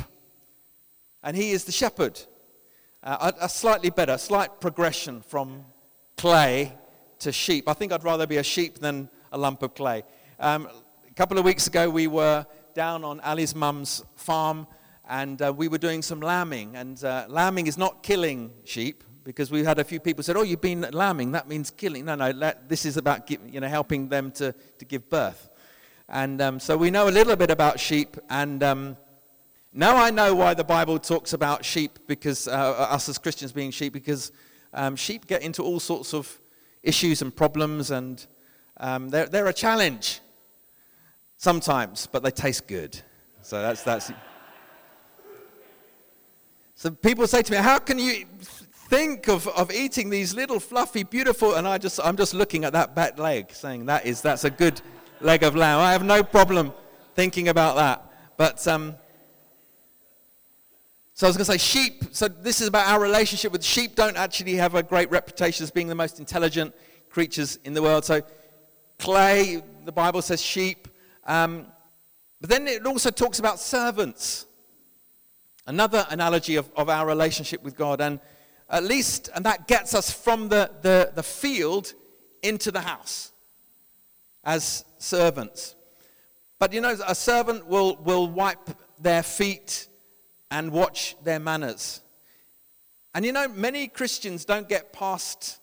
and 1.24 1.38
he 1.38 1.52
is 1.52 1.64
the 1.66 1.72
shepherd. 1.72 2.20
Uh, 3.04 3.32
a, 3.40 3.46
a 3.46 3.50
slightly 3.50 3.92
better, 3.92 4.18
slight 4.18 4.60
progression 4.60 5.22
from 5.22 5.64
clay 6.18 6.74
to 7.20 7.32
sheep. 7.32 7.70
I 7.70 7.74
think 7.74 7.94
I'd 7.94 8.04
rather 8.04 8.26
be 8.26 8.38
a 8.38 8.44
sheep 8.44 8.80
than 8.80 9.10
a 9.32 9.38
lump 9.38 9.62
of 9.62 9.76
clay. 9.76 10.04
Um, 10.40 10.68
a 11.08 11.14
couple 11.14 11.38
of 11.38 11.46
weeks 11.46 11.68
ago, 11.68 11.90
we 11.90 12.08
were 12.08 12.46
down 12.74 13.04
on 13.04 13.20
Ali's 13.22 13.56
mum's 13.56 14.04
farm 14.16 14.68
and 15.08 15.42
uh, 15.42 15.54
we 15.56 15.68
were 15.68 15.78
doing 15.78 16.02
some 16.02 16.20
lambing. 16.20 16.76
And 16.76 17.02
uh, 17.04 17.26
lambing 17.30 17.68
is 17.68 17.78
not 17.78 18.04
killing 18.04 18.52
sheep 18.64 19.04
because 19.24 19.52
we 19.52 19.64
had 19.64 19.80
a 19.80 19.84
few 19.84 20.00
people 20.00 20.24
said, 20.24 20.38
"Oh, 20.38 20.44
you've 20.44 20.62
been 20.62 20.88
lambing. 20.92 21.32
That 21.32 21.48
means 21.48 21.72
killing." 21.72 22.06
No, 22.06 22.16
no. 22.16 22.54
this 22.68 22.86
is 22.86 22.98
about 22.98 23.30
you 23.30 23.60
know 23.60 23.68
helping 23.68 24.10
them 24.10 24.32
to, 24.32 24.54
to 24.78 24.86
give 24.86 25.10
birth. 25.10 25.50
And 26.08 26.42
um, 26.42 26.60
so 26.60 26.76
we 26.76 26.90
know 26.90 27.08
a 27.08 27.12
little 27.12 27.36
bit 27.36 27.52
about 27.52 27.80
sheep. 27.80 28.18
And 28.30 28.64
um, 28.64 28.98
now 29.72 29.96
I 29.96 30.10
know 30.10 30.34
why 30.34 30.56
the 30.56 30.64
Bible 30.64 30.98
talks 30.98 31.34
about 31.34 31.64
sheep 31.64 32.00
because 32.08 32.48
uh, 32.48 32.52
us 32.52 33.08
as 33.08 33.18
Christians 33.20 33.52
being 33.52 33.70
sheep 33.70 33.94
because 33.94 34.32
um, 34.74 34.96
sheep 34.96 35.28
get 35.28 35.44
into 35.44 35.64
all 35.64 35.80
sorts 35.80 36.14
of 36.14 36.40
issues 36.82 37.22
and 37.22 37.36
problems 37.36 37.92
and 37.92 38.26
um, 38.78 39.10
they're, 39.10 39.28
they're 39.28 39.48
a 39.48 39.54
challenge 39.54 40.22
sometimes, 41.38 42.08
but 42.08 42.24
they 42.24 42.32
taste 42.32 42.68
good. 42.68 43.00
So 43.42 43.62
that's 43.62 43.84
that's. 43.84 44.12
So 46.76 46.92
people 46.92 47.28
say 47.28 47.42
to 47.42 47.52
me, 47.52 47.58
"How 47.58 47.80
can 47.80 48.00
you 48.00 48.26
think 48.90 49.28
of, 49.28 49.48
of 49.48 49.72
eating 49.72 50.10
these 50.10 50.34
little 50.34 50.60
fluffy, 50.60 51.04
beautiful?" 51.04 51.56
And 51.56 51.68
I 51.68 51.78
just 51.78 52.00
I'm 52.04 52.18
just 52.18 52.34
looking 52.34 52.66
at 52.66 52.74
that 52.74 52.96
back 52.96 53.18
leg, 53.18 53.52
saying 53.52 53.86
that 53.86 54.06
is 54.06 54.22
that's 54.22 54.44
a 54.44 54.50
good 54.50 54.82
leg 55.22 55.44
of 55.44 55.56
lamb. 55.56 55.80
I 55.80 55.92
have 55.92 56.04
no 56.04 56.24
problem 56.24 56.74
thinking 57.16 57.48
about 57.50 57.76
that. 57.76 58.06
But 58.38 58.66
um, 58.68 58.96
so 61.20 61.28
I 61.28 61.30
was 61.30 61.36
going 61.36 61.46
to 61.46 61.52
say 61.52 61.58
sheep. 61.58 62.06
So 62.12 62.30
this 62.30 62.62
is 62.62 62.70
about 62.70 62.88
our 62.88 63.02
relationship 63.02 63.52
with 63.52 63.62
sheep. 63.62 63.96
Don't 63.96 64.16
actually 64.16 64.56
have 64.56 64.76
a 64.76 64.82
great 64.82 65.12
reputation 65.12 65.64
as 65.64 65.70
being 65.70 65.90
the 65.90 65.96
most 65.96 66.18
intelligent 66.18 66.74
creatures 67.10 67.60
in 67.66 67.74
the 67.74 67.82
world. 67.82 68.06
So 68.06 68.22
clay, 69.00 69.62
the 69.84 69.92
Bible 69.92 70.22
says 70.22 70.42
sheep. 70.42 70.88
Um, 71.26 71.68
but 72.40 72.50
then 72.50 72.70
it 72.70 72.86
also 72.86 73.10
talks 73.12 73.40
about 73.40 73.60
servants. 73.60 74.46
Another 75.68 76.08
analogy 76.10 76.56
of, 76.56 76.72
of 76.78 76.88
our 76.88 77.06
relationship 77.06 77.64
with 77.64 77.76
God. 77.76 78.00
And 78.00 78.22
at 78.70 78.84
least, 78.84 79.30
and 79.34 79.46
that 79.46 79.68
gets 79.68 79.94
us 79.94 80.12
from 80.12 80.50
the, 80.50 80.72
the, 80.82 81.12
the 81.16 81.24
field 81.24 81.94
into 82.44 82.72
the 82.72 82.82
house 82.82 83.32
as 84.44 84.86
servants. 84.98 85.76
But 86.60 86.74
you 86.74 86.82
know, 86.82 86.96
a 87.08 87.16
servant 87.16 87.66
will, 87.68 87.96
will 87.98 88.28
wipe 88.28 88.70
their 89.00 89.24
feet 89.24 89.88
and 90.52 90.72
watch 90.72 91.16
their 91.24 91.40
manners. 91.40 92.02
And 93.16 93.26
you 93.26 93.32
know, 93.32 93.48
many 93.48 93.88
Christians 93.88 94.46
don't 94.46 94.70
get 94.70 94.94
past 94.94 95.60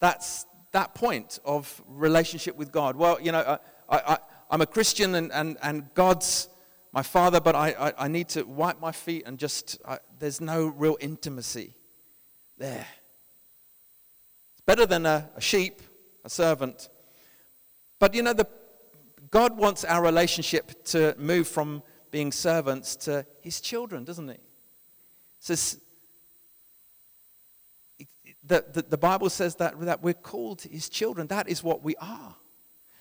that's, 0.00 0.46
that 0.72 0.94
point 0.94 1.38
of 1.44 1.80
relationship 1.86 2.56
with 2.56 2.72
God. 2.72 2.96
Well, 2.96 3.20
you 3.20 3.30
know, 3.30 3.58
I, 3.88 4.18
I'm 4.50 4.60
a 4.60 4.66
Christian 4.66 5.14
and, 5.14 5.32
and, 5.32 5.56
and 5.62 5.94
God's 5.94 6.48
my 6.92 7.02
father, 7.02 7.40
but 7.40 7.54
I, 7.54 7.68
I, 7.78 8.04
I 8.04 8.08
need 8.08 8.28
to 8.30 8.42
wipe 8.42 8.80
my 8.80 8.92
feet 8.92 9.22
and 9.24 9.38
just, 9.38 9.78
I, 9.86 9.98
there's 10.18 10.40
no 10.40 10.66
real 10.66 10.98
intimacy 11.00 11.74
there. 12.62 12.86
It's 14.52 14.60
better 14.64 14.86
than 14.86 15.04
a, 15.04 15.28
a 15.34 15.40
sheep, 15.40 15.82
a 16.24 16.30
servant. 16.30 16.88
But 17.98 18.14
you 18.14 18.22
know, 18.22 18.32
the, 18.32 18.46
God 19.30 19.58
wants 19.58 19.84
our 19.84 20.00
relationship 20.00 20.84
to 20.84 21.14
move 21.18 21.48
from 21.48 21.82
being 22.12 22.30
servants 22.30 22.94
to 22.96 23.26
his 23.40 23.60
children, 23.60 24.04
doesn't 24.04 24.28
he? 24.28 24.34
It 24.34 24.40
says, 25.40 25.80
the, 28.44 28.64
the, 28.72 28.82
the 28.82 28.98
Bible 28.98 29.28
says 29.28 29.56
that, 29.56 29.80
that 29.80 30.02
we're 30.02 30.14
called 30.14 30.62
his 30.62 30.88
children. 30.88 31.26
That 31.26 31.48
is 31.48 31.64
what 31.64 31.82
we 31.82 31.96
are. 31.96 32.36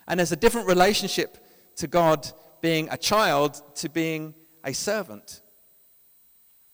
And 0.07 0.19
there's 0.19 0.31
a 0.31 0.37
different 0.37 0.67
relationship 0.67 1.37
to 1.75 1.87
God 1.87 2.27
being 2.61 2.89
a 2.89 2.97
child 2.97 3.61
to 3.75 3.89
being 3.89 4.33
a 4.63 4.73
servant. 4.73 5.41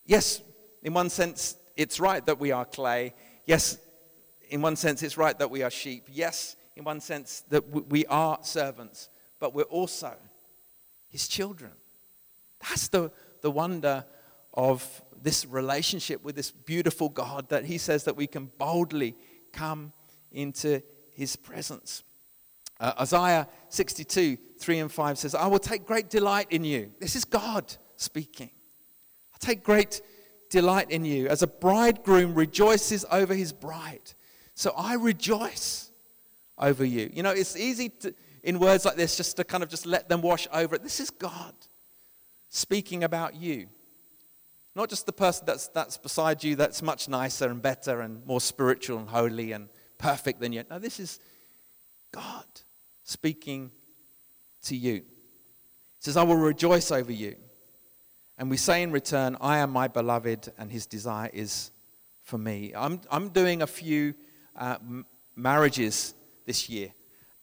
Yes, 0.06 0.40
in 0.82 0.94
one 0.94 1.10
sense, 1.10 1.56
it's 1.78 2.00
right 2.00 2.26
that 2.26 2.40
we 2.40 2.50
are 2.50 2.64
clay. 2.64 3.14
Yes, 3.46 3.78
in 4.50 4.60
one 4.60 4.76
sense, 4.76 5.02
it's 5.02 5.16
right 5.16 5.38
that 5.38 5.50
we 5.50 5.62
are 5.62 5.70
sheep. 5.70 6.08
Yes, 6.12 6.56
in 6.76 6.84
one 6.84 7.00
sense, 7.00 7.44
that 7.48 7.88
we 7.88 8.04
are 8.06 8.38
servants, 8.42 9.08
but 9.38 9.54
we're 9.54 9.62
also 9.62 10.14
his 11.08 11.28
children. 11.28 11.70
That's 12.60 12.88
the, 12.88 13.12
the 13.42 13.50
wonder 13.50 14.04
of 14.52 15.02
this 15.22 15.46
relationship 15.46 16.24
with 16.24 16.34
this 16.34 16.50
beautiful 16.50 17.08
God 17.08 17.48
that 17.50 17.64
he 17.64 17.78
says 17.78 18.04
that 18.04 18.16
we 18.16 18.26
can 18.26 18.50
boldly 18.58 19.16
come 19.52 19.92
into 20.32 20.82
his 21.12 21.36
presence. 21.36 22.02
Uh, 22.80 22.92
Isaiah 23.00 23.48
62, 23.68 24.36
3 24.58 24.78
and 24.80 24.92
5 24.92 25.18
says, 25.18 25.34
I 25.34 25.46
will 25.46 25.58
take 25.60 25.86
great 25.86 26.10
delight 26.10 26.48
in 26.50 26.64
you. 26.64 26.92
This 26.98 27.14
is 27.14 27.24
God 27.24 27.76
speaking. 27.96 28.50
I 29.32 29.38
take 29.38 29.62
great 29.62 30.00
delight 30.50 30.90
in 30.90 31.04
you 31.04 31.28
as 31.28 31.42
a 31.42 31.46
bridegroom 31.46 32.34
rejoices 32.34 33.04
over 33.10 33.34
his 33.34 33.52
bride. 33.52 34.12
So 34.54 34.72
I 34.76 34.94
rejoice 34.94 35.90
over 36.56 36.84
you. 36.84 37.10
You 37.12 37.22
know, 37.22 37.30
it's 37.30 37.56
easy 37.56 37.90
to, 38.00 38.14
in 38.42 38.58
words 38.58 38.84
like 38.84 38.96
this 38.96 39.16
just 39.16 39.36
to 39.36 39.44
kind 39.44 39.62
of 39.62 39.68
just 39.68 39.86
let 39.86 40.08
them 40.08 40.22
wash 40.22 40.48
over 40.52 40.74
it. 40.74 40.82
This 40.82 41.00
is 41.00 41.10
God 41.10 41.54
speaking 42.48 43.04
about 43.04 43.34
you. 43.34 43.68
Not 44.74 44.88
just 44.88 45.06
the 45.06 45.12
person 45.12 45.44
that's, 45.46 45.68
that's 45.68 45.98
beside 45.98 46.44
you 46.44 46.56
that's 46.56 46.82
much 46.82 47.08
nicer 47.08 47.48
and 47.48 47.60
better 47.60 48.00
and 48.00 48.24
more 48.26 48.40
spiritual 48.40 48.98
and 48.98 49.08
holy 49.08 49.52
and 49.52 49.68
perfect 49.98 50.40
than 50.40 50.52
you. 50.52 50.64
No, 50.70 50.78
this 50.78 51.00
is 51.00 51.20
God 52.12 52.44
speaking 53.02 53.70
to 54.62 54.76
you. 54.76 54.94
He 54.94 55.04
says, 56.00 56.16
I 56.16 56.22
will 56.22 56.36
rejoice 56.36 56.92
over 56.92 57.12
you. 57.12 57.36
And 58.38 58.48
we 58.48 58.56
say 58.56 58.82
in 58.82 58.92
return, 58.92 59.36
I 59.40 59.58
am 59.58 59.70
my 59.70 59.88
beloved, 59.88 60.52
and 60.56 60.70
his 60.70 60.86
desire 60.86 61.28
is 61.32 61.72
for 62.22 62.38
me. 62.38 62.72
I'm, 62.74 63.00
I'm 63.10 63.30
doing 63.30 63.62
a 63.62 63.66
few 63.66 64.14
uh, 64.54 64.76
m- 64.80 65.06
marriages 65.34 66.14
this 66.46 66.68
year. 66.68 66.92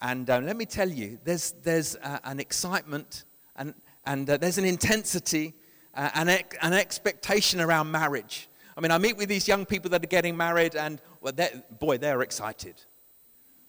And 0.02 0.30
uh, 0.30 0.40
let 0.40 0.56
me 0.56 0.66
tell 0.66 0.90
you, 0.90 1.20
there's, 1.26 1.54
there's 1.64 1.98
uh, 1.98 2.20
an 2.24 2.40
excitement 2.40 3.26
and, 3.58 3.74
and 4.06 4.30
uh, 4.30 4.38
there's 4.38 4.58
an 4.58 4.64
intensity 4.64 5.54
uh, 5.96 6.12
and 6.16 6.30
an 6.30 6.74
expectation 6.74 7.60
around 7.60 7.92
marriage. 7.92 8.48
I 8.78 8.82
mean, 8.82 8.92
I 8.92 8.98
meet 8.98 9.18
with 9.18 9.28
these 9.28 9.50
young 9.50 9.66
people 9.66 9.90
that 9.92 10.04
are 10.04 10.08
getting 10.08 10.36
married, 10.36 10.76
and 10.76 11.02
well, 11.22 11.34
they're, 11.34 11.64
boy, 11.80 11.98
they're 11.98 12.22
excited. 12.22 12.76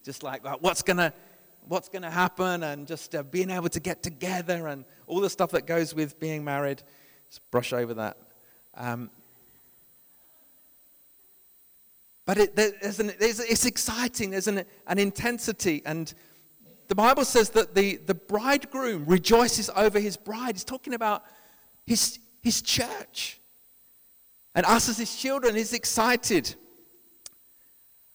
Just 0.04 0.22
like, 0.22 0.44
what's 0.62 0.82
going 0.82 0.98
to 0.98 1.12
what's 1.68 1.88
going 1.88 2.02
to 2.02 2.10
happen 2.10 2.62
and 2.62 2.86
just 2.86 3.14
uh, 3.16 3.24
being 3.24 3.50
able 3.50 3.68
to 3.68 3.80
get 3.80 4.00
together 4.00 4.68
and 4.68 4.84
all 5.08 5.20
the 5.20 5.30
stuff 5.30 5.50
that 5.50 5.66
goes 5.66 5.94
with 5.94 6.20
being 6.20 6.44
married. 6.44 6.80
Just 7.28 7.50
brush 7.50 7.72
over 7.72 7.94
that. 7.94 8.16
Um, 8.74 9.10
but 12.24 12.38
it, 12.38 12.56
there's 12.56 12.98
an, 12.98 13.12
it's 13.20 13.64
exciting. 13.64 14.30
There's 14.30 14.48
an, 14.48 14.64
an 14.86 14.98
intensity. 14.98 15.82
And 15.86 16.12
the 16.88 16.94
Bible 16.94 17.24
says 17.24 17.50
that 17.50 17.74
the, 17.74 17.96
the 17.96 18.14
bridegroom 18.14 19.04
rejoices 19.06 19.70
over 19.76 20.00
his 20.00 20.16
bride. 20.16 20.56
He's 20.56 20.64
talking 20.64 20.94
about 20.94 21.22
his, 21.84 22.18
his 22.42 22.62
church. 22.62 23.40
And 24.54 24.66
us 24.66 24.88
as 24.88 24.98
his 24.98 25.14
children, 25.14 25.54
he's 25.54 25.72
excited 25.72 26.54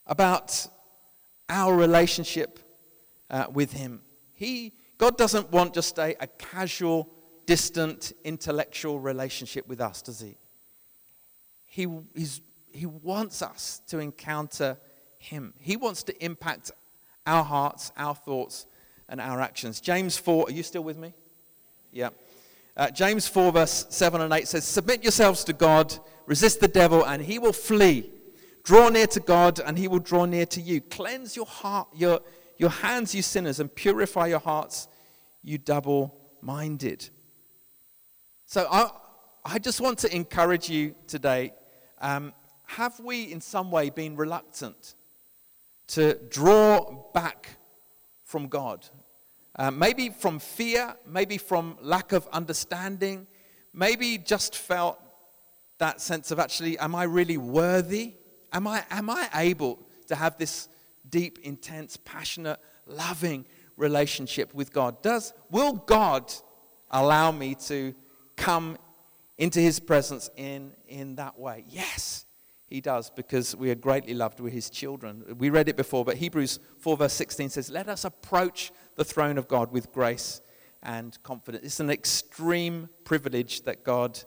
about 0.06 0.68
our 1.48 1.76
relationship 1.76 2.60
uh, 3.30 3.46
with 3.52 3.74
him. 3.74 4.02
He, 4.34 4.74
God 4.98 5.18
doesn't 5.18 5.52
want 5.52 5.74
just 5.74 5.98
a, 6.00 6.16
a 6.22 6.28
casual, 6.28 7.10
distant, 7.52 8.14
intellectual 8.24 8.98
relationship 8.98 9.68
with 9.68 9.82
us, 9.82 10.02
does 10.02 10.22
he? 10.22 10.38
He, 11.66 11.86
he 12.72 12.86
wants 12.86 13.42
us 13.42 13.82
to 13.88 14.00
encounter 14.00 14.78
him. 15.18 15.54
He 15.60 15.76
wants 15.76 16.04
to 16.04 16.24
impact 16.24 16.72
our 17.28 17.44
hearts, 17.44 17.92
our 17.98 18.16
thoughts, 18.16 18.68
and 19.10 19.20
our 19.20 19.42
actions. 19.42 19.82
James 19.82 20.16
4, 20.16 20.48
are 20.48 20.52
you 20.52 20.64
still 20.64 20.86
with 20.86 20.98
me? 20.98 21.14
Yeah. 21.92 22.12
Uh, 22.78 22.90
James 22.90 23.28
4, 23.28 23.52
verse 23.52 23.86
7 23.90 24.22
and 24.22 24.32
8 24.32 24.48
says, 24.48 24.64
Submit 24.64 25.04
yourselves 25.04 25.44
to 25.44 25.52
God, 25.52 25.94
resist 26.28 26.62
the 26.62 26.70
devil, 26.70 27.04
and 27.06 27.22
he 27.22 27.38
will 27.38 27.52
flee. 27.52 28.10
Draw 28.64 28.88
near 28.88 29.08
to 29.08 29.20
God, 29.20 29.60
and 29.60 29.78
he 29.78 29.90
will 29.90 30.00
draw 30.00 30.24
near 30.24 30.46
to 30.46 30.62
you. 30.62 30.80
Cleanse 30.80 31.36
your 31.36 31.48
heart, 31.48 31.90
your, 31.94 32.22
your 32.58 32.70
hands, 32.70 33.14
you 33.14 33.22
sinners, 33.22 33.60
and 33.60 33.76
purify 33.76 34.28
your 34.28 34.40
hearts, 34.40 34.88
you 35.44 35.58
double 35.58 36.16
minded. 36.40 37.10
So 38.52 38.68
I, 38.70 38.92
I 39.46 39.60
just 39.60 39.80
want 39.80 40.00
to 40.00 40.14
encourage 40.14 40.70
you 40.70 40.94
today. 41.08 41.54
Um, 42.02 42.34
have 42.66 43.00
we 43.00 43.32
in 43.32 43.40
some 43.40 43.72
way 43.72 43.90
been 43.90 44.18
reluctant 44.18 44.96
to 45.88 46.16
draw 46.30 47.06
back 47.14 47.48
from 48.26 48.50
God? 48.50 48.86
Uh, 49.56 49.72
maybe 49.72 50.10
from 50.10 50.38
fear, 50.38 50.96
maybe 51.08 51.38
from 51.38 51.78
lack 51.80 52.12
of 52.12 52.28
understanding, 52.34 53.26
maybe 53.72 54.18
just 54.18 54.58
felt 54.58 55.00
that 55.78 56.02
sense 56.02 56.30
of 56.30 56.38
actually, 56.38 56.78
am 56.78 56.94
I 56.94 57.04
really 57.04 57.38
worthy? 57.38 58.16
Am 58.52 58.68
I, 58.68 58.84
am 58.92 59.10
I 59.10 59.30
able 59.34 59.80
to 60.08 60.16
have 60.16 60.38
this 60.38 60.68
deep, 61.10 61.40
intense, 61.44 61.96
passionate, 62.04 62.60
loving 62.86 63.46
relationship 63.78 64.54
with 64.54 64.74
God? 64.74 65.02
Does, 65.02 65.32
will 65.50 65.72
God 65.72 66.34
allow 66.90 67.32
me 67.32 67.56
to 67.56 67.96
come 68.42 68.78
into 69.38 69.60
his 69.60 69.80
presence 69.80 70.30
in, 70.36 70.74
in 70.88 71.16
that 71.16 71.38
way? 71.40 71.64
Yes, 71.70 72.26
he 72.68 72.82
does, 72.82 73.10
because 73.10 73.56
we 73.56 73.70
are 73.70 73.76
greatly 73.76 74.14
loved. 74.14 74.40
We're 74.40 74.50
his 74.50 74.70
children. 74.70 75.24
We 75.38 75.50
read 75.50 75.70
it 75.70 75.78
before, 75.78 76.04
but 76.04 76.18
Hebrews 76.18 76.60
4, 76.80 76.98
verse 76.98 77.14
16 77.14 77.50
says, 77.50 77.70
Let 77.70 77.88
us 77.88 78.04
approach 78.04 78.72
the 78.96 79.04
throne 79.04 79.38
of 79.38 79.48
God 79.48 79.72
with 79.72 79.92
grace 79.92 80.42
and 80.82 81.22
confidence. 81.22 81.64
It's 81.66 81.80
an 81.80 81.90
extreme 81.90 82.90
privilege 83.04 83.62
that 83.64 83.84
God 83.84 84.20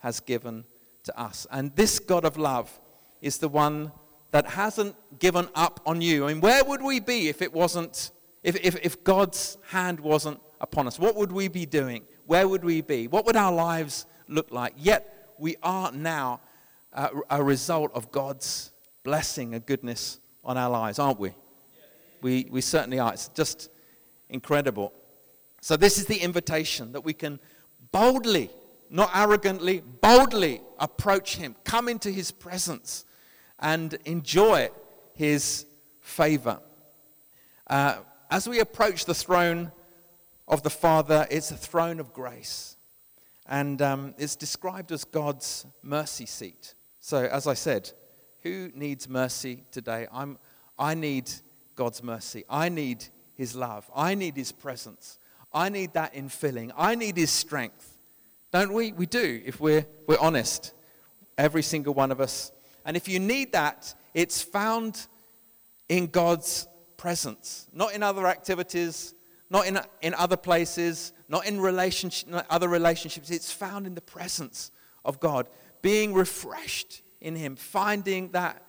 has 0.00 0.20
given 0.20 0.64
to 1.04 1.20
us. 1.20 1.46
And 1.50 1.74
this 1.74 1.98
God 1.98 2.24
of 2.24 2.36
love 2.36 2.80
is 3.20 3.38
the 3.38 3.48
one 3.48 3.92
that 4.32 4.46
hasn't 4.46 4.96
given 5.18 5.48
up 5.54 5.80
on 5.86 6.00
you. 6.00 6.24
I 6.24 6.32
mean, 6.32 6.40
where 6.40 6.64
would 6.64 6.82
we 6.82 7.00
be 7.00 7.28
if 7.28 7.40
it 7.40 7.52
wasn't, 7.52 8.10
if, 8.42 8.56
if, 8.56 8.76
if 8.82 9.04
God's 9.04 9.56
hand 9.68 10.00
wasn't 10.00 10.40
upon 10.60 10.86
us? 10.86 10.98
What 10.98 11.16
would 11.16 11.32
we 11.32 11.48
be 11.48 11.66
doing? 11.66 12.04
Where 12.26 12.46
would 12.46 12.64
we 12.64 12.80
be? 12.80 13.08
What 13.08 13.26
would 13.26 13.36
our 13.36 13.52
lives 13.52 14.06
look 14.28 14.50
like? 14.50 14.74
Yet 14.76 15.34
we 15.38 15.56
are 15.62 15.92
now 15.92 16.40
a, 16.92 17.42
result 17.42 17.90
of 17.94 18.12
God's 18.12 18.70
blessing 19.02 19.54
and 19.54 19.64
goodness 19.64 20.20
on 20.44 20.58
our 20.58 20.70
lives, 20.70 20.98
aren't 20.98 21.18
we? 21.18 21.32
We, 22.20 22.46
we 22.50 22.60
certainly 22.60 22.98
are. 22.98 23.12
It's 23.12 23.28
just 23.28 23.70
incredible. 24.28 24.92
So, 25.60 25.76
this 25.76 25.98
is 25.98 26.06
the 26.06 26.18
invitation 26.18 26.92
that 26.92 27.00
we 27.02 27.14
can 27.14 27.40
boldly, 27.92 28.50
not 28.90 29.10
arrogantly, 29.14 29.80
boldly 29.80 30.60
approach 30.78 31.36
Him, 31.36 31.56
come 31.64 31.88
into 31.88 32.10
His 32.10 32.30
presence 32.30 33.04
and 33.62 33.96
enjoy 34.04 34.70
his 35.14 35.66
favor. 36.00 36.58
Uh, 37.68 37.98
as 38.30 38.48
we 38.48 38.60
approach 38.60 39.04
the 39.04 39.14
throne 39.14 39.72
of 40.52 40.62
the 40.62 40.70
Father, 40.70 41.26
it's 41.30 41.50
a 41.50 41.56
throne 41.56 41.98
of 41.98 42.12
grace. 42.12 42.76
And 43.46 43.82
um, 43.82 44.14
it's 44.18 44.36
described 44.36 44.92
as 44.92 45.02
God's 45.02 45.66
mercy 45.82 46.26
seat. 46.26 46.74
So, 47.00 47.24
as 47.24 47.48
I 47.48 47.54
said, 47.54 47.90
who 48.42 48.70
needs 48.72 49.08
mercy 49.08 49.64
today? 49.72 50.06
I'm, 50.12 50.38
I 50.78 50.94
need 50.94 51.28
God's 51.74 52.04
mercy. 52.04 52.44
I 52.48 52.68
need 52.68 53.04
His 53.34 53.56
love. 53.56 53.90
I 53.96 54.14
need 54.14 54.36
His 54.36 54.52
presence. 54.52 55.18
I 55.52 55.68
need 55.68 55.94
that 55.94 56.14
infilling. 56.14 56.70
I 56.76 56.94
need 56.94 57.16
His 57.16 57.32
strength. 57.32 57.98
Don't 58.52 58.72
we? 58.72 58.92
We 58.92 59.06
do, 59.06 59.42
if 59.44 59.58
we're, 59.60 59.86
we're 60.06 60.20
honest. 60.20 60.72
Every 61.36 61.62
single 61.62 61.94
one 61.94 62.12
of 62.12 62.20
us 62.20 62.52
and 62.84 62.96
if 62.96 63.08
you 63.08 63.20
need 63.20 63.52
that, 63.52 63.94
it's 64.14 64.42
found 64.42 65.06
in 65.88 66.06
God's 66.08 66.66
presence, 66.96 67.68
not 67.72 67.94
in 67.94 68.02
other 68.02 68.26
activities, 68.26 69.14
not 69.52 69.66
in, 69.66 69.78
in 70.00 70.14
other 70.14 70.36
places, 70.36 71.12
not 71.28 71.46
in 71.46 71.60
relationship, 71.60 72.28
not 72.28 72.46
other 72.50 72.68
relationships. 72.68 73.30
It's 73.30 73.52
found 73.52 73.86
in 73.86 73.94
the 73.94 74.00
presence 74.00 74.72
of 75.04 75.20
God, 75.20 75.48
being 75.82 76.12
refreshed 76.12 77.02
in 77.20 77.36
Him, 77.36 77.54
finding 77.54 78.32
that, 78.32 78.60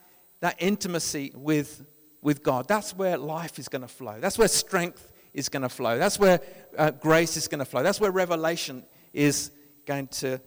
that 0.41 0.56
intimacy 0.60 1.32
with, 1.34 1.84
with 2.22 2.43
God. 2.43 2.67
That's 2.67 2.96
where 2.96 3.17
life 3.17 3.58
is 3.58 3.67
going 3.67 3.82
to 3.82 3.88
flow. 3.88 4.19
That's 4.19 4.38
where 4.38 4.48
strength 4.48 5.12
is 5.34 5.50
going 5.50 5.63
to 5.63 5.69
flow. 5.69 5.98
That's 5.98 6.19
where 6.19 6.41
uh, 6.78 6.91
grace 6.91 7.38
is 7.38 7.48
going 7.48 7.60
to 7.60 7.65
flow. 7.65 7.82
That's 7.82 8.00
where 8.00 8.12
revelation 8.12 8.84
is 9.13 9.50
going 9.88 10.08
to, 10.08 10.39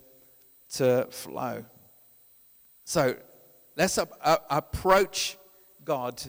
to 0.74 1.08
flow. 1.10 1.64
So, 2.84 3.16
Let's 3.76 3.98
approach 3.98 5.36
God 5.84 6.22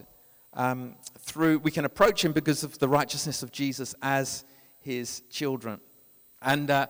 um, 0.53 0.95
through, 1.19 1.59
we 1.59 1.71
can 1.71 1.85
approach 1.85 2.23
Him 2.23 2.31
because 2.31 2.63
of 2.63 2.79
the 2.79 2.87
righteousness 2.87 3.43
of 3.43 3.51
Jesus 3.51 3.95
as 4.01 4.43
His 4.79 5.21
children. 5.29 5.79
And 6.41 6.69
uh, 6.69 6.87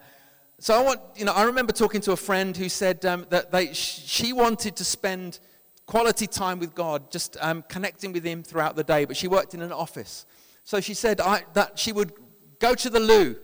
so 0.59 0.79
I 0.79 0.83
want, 0.83 1.01
you 1.15 1.25
know, 1.25 1.33
I 1.33 1.43
remember 1.43 1.71
talking 1.71 2.01
to 2.01 2.11
a 2.11 2.17
friend 2.17 2.55
who 2.55 2.69
said 2.69 3.05
um, 3.05 3.25
that 3.29 3.51
they, 3.51 3.73
she 3.73 4.33
wanted 4.33 4.75
to 4.77 4.83
spend 4.83 5.39
quality 5.85 6.27
time 6.27 6.59
with 6.59 6.75
God, 6.75 7.11
just 7.11 7.37
um, 7.39 7.63
connecting 7.69 8.11
with 8.11 8.23
Him 8.23 8.43
throughout 8.43 8.75
the 8.75 8.83
day, 8.83 9.05
but 9.05 9.17
she 9.17 9.27
worked 9.27 9.53
in 9.53 9.61
an 9.61 9.71
office. 9.71 10.25
So 10.63 10.81
she 10.81 10.93
said 10.93 11.21
I, 11.21 11.43
that 11.53 11.79
she 11.79 11.91
would 11.91 12.13
go 12.59 12.75
to 12.75 12.89
the 12.89 12.99
loo. 12.99 13.37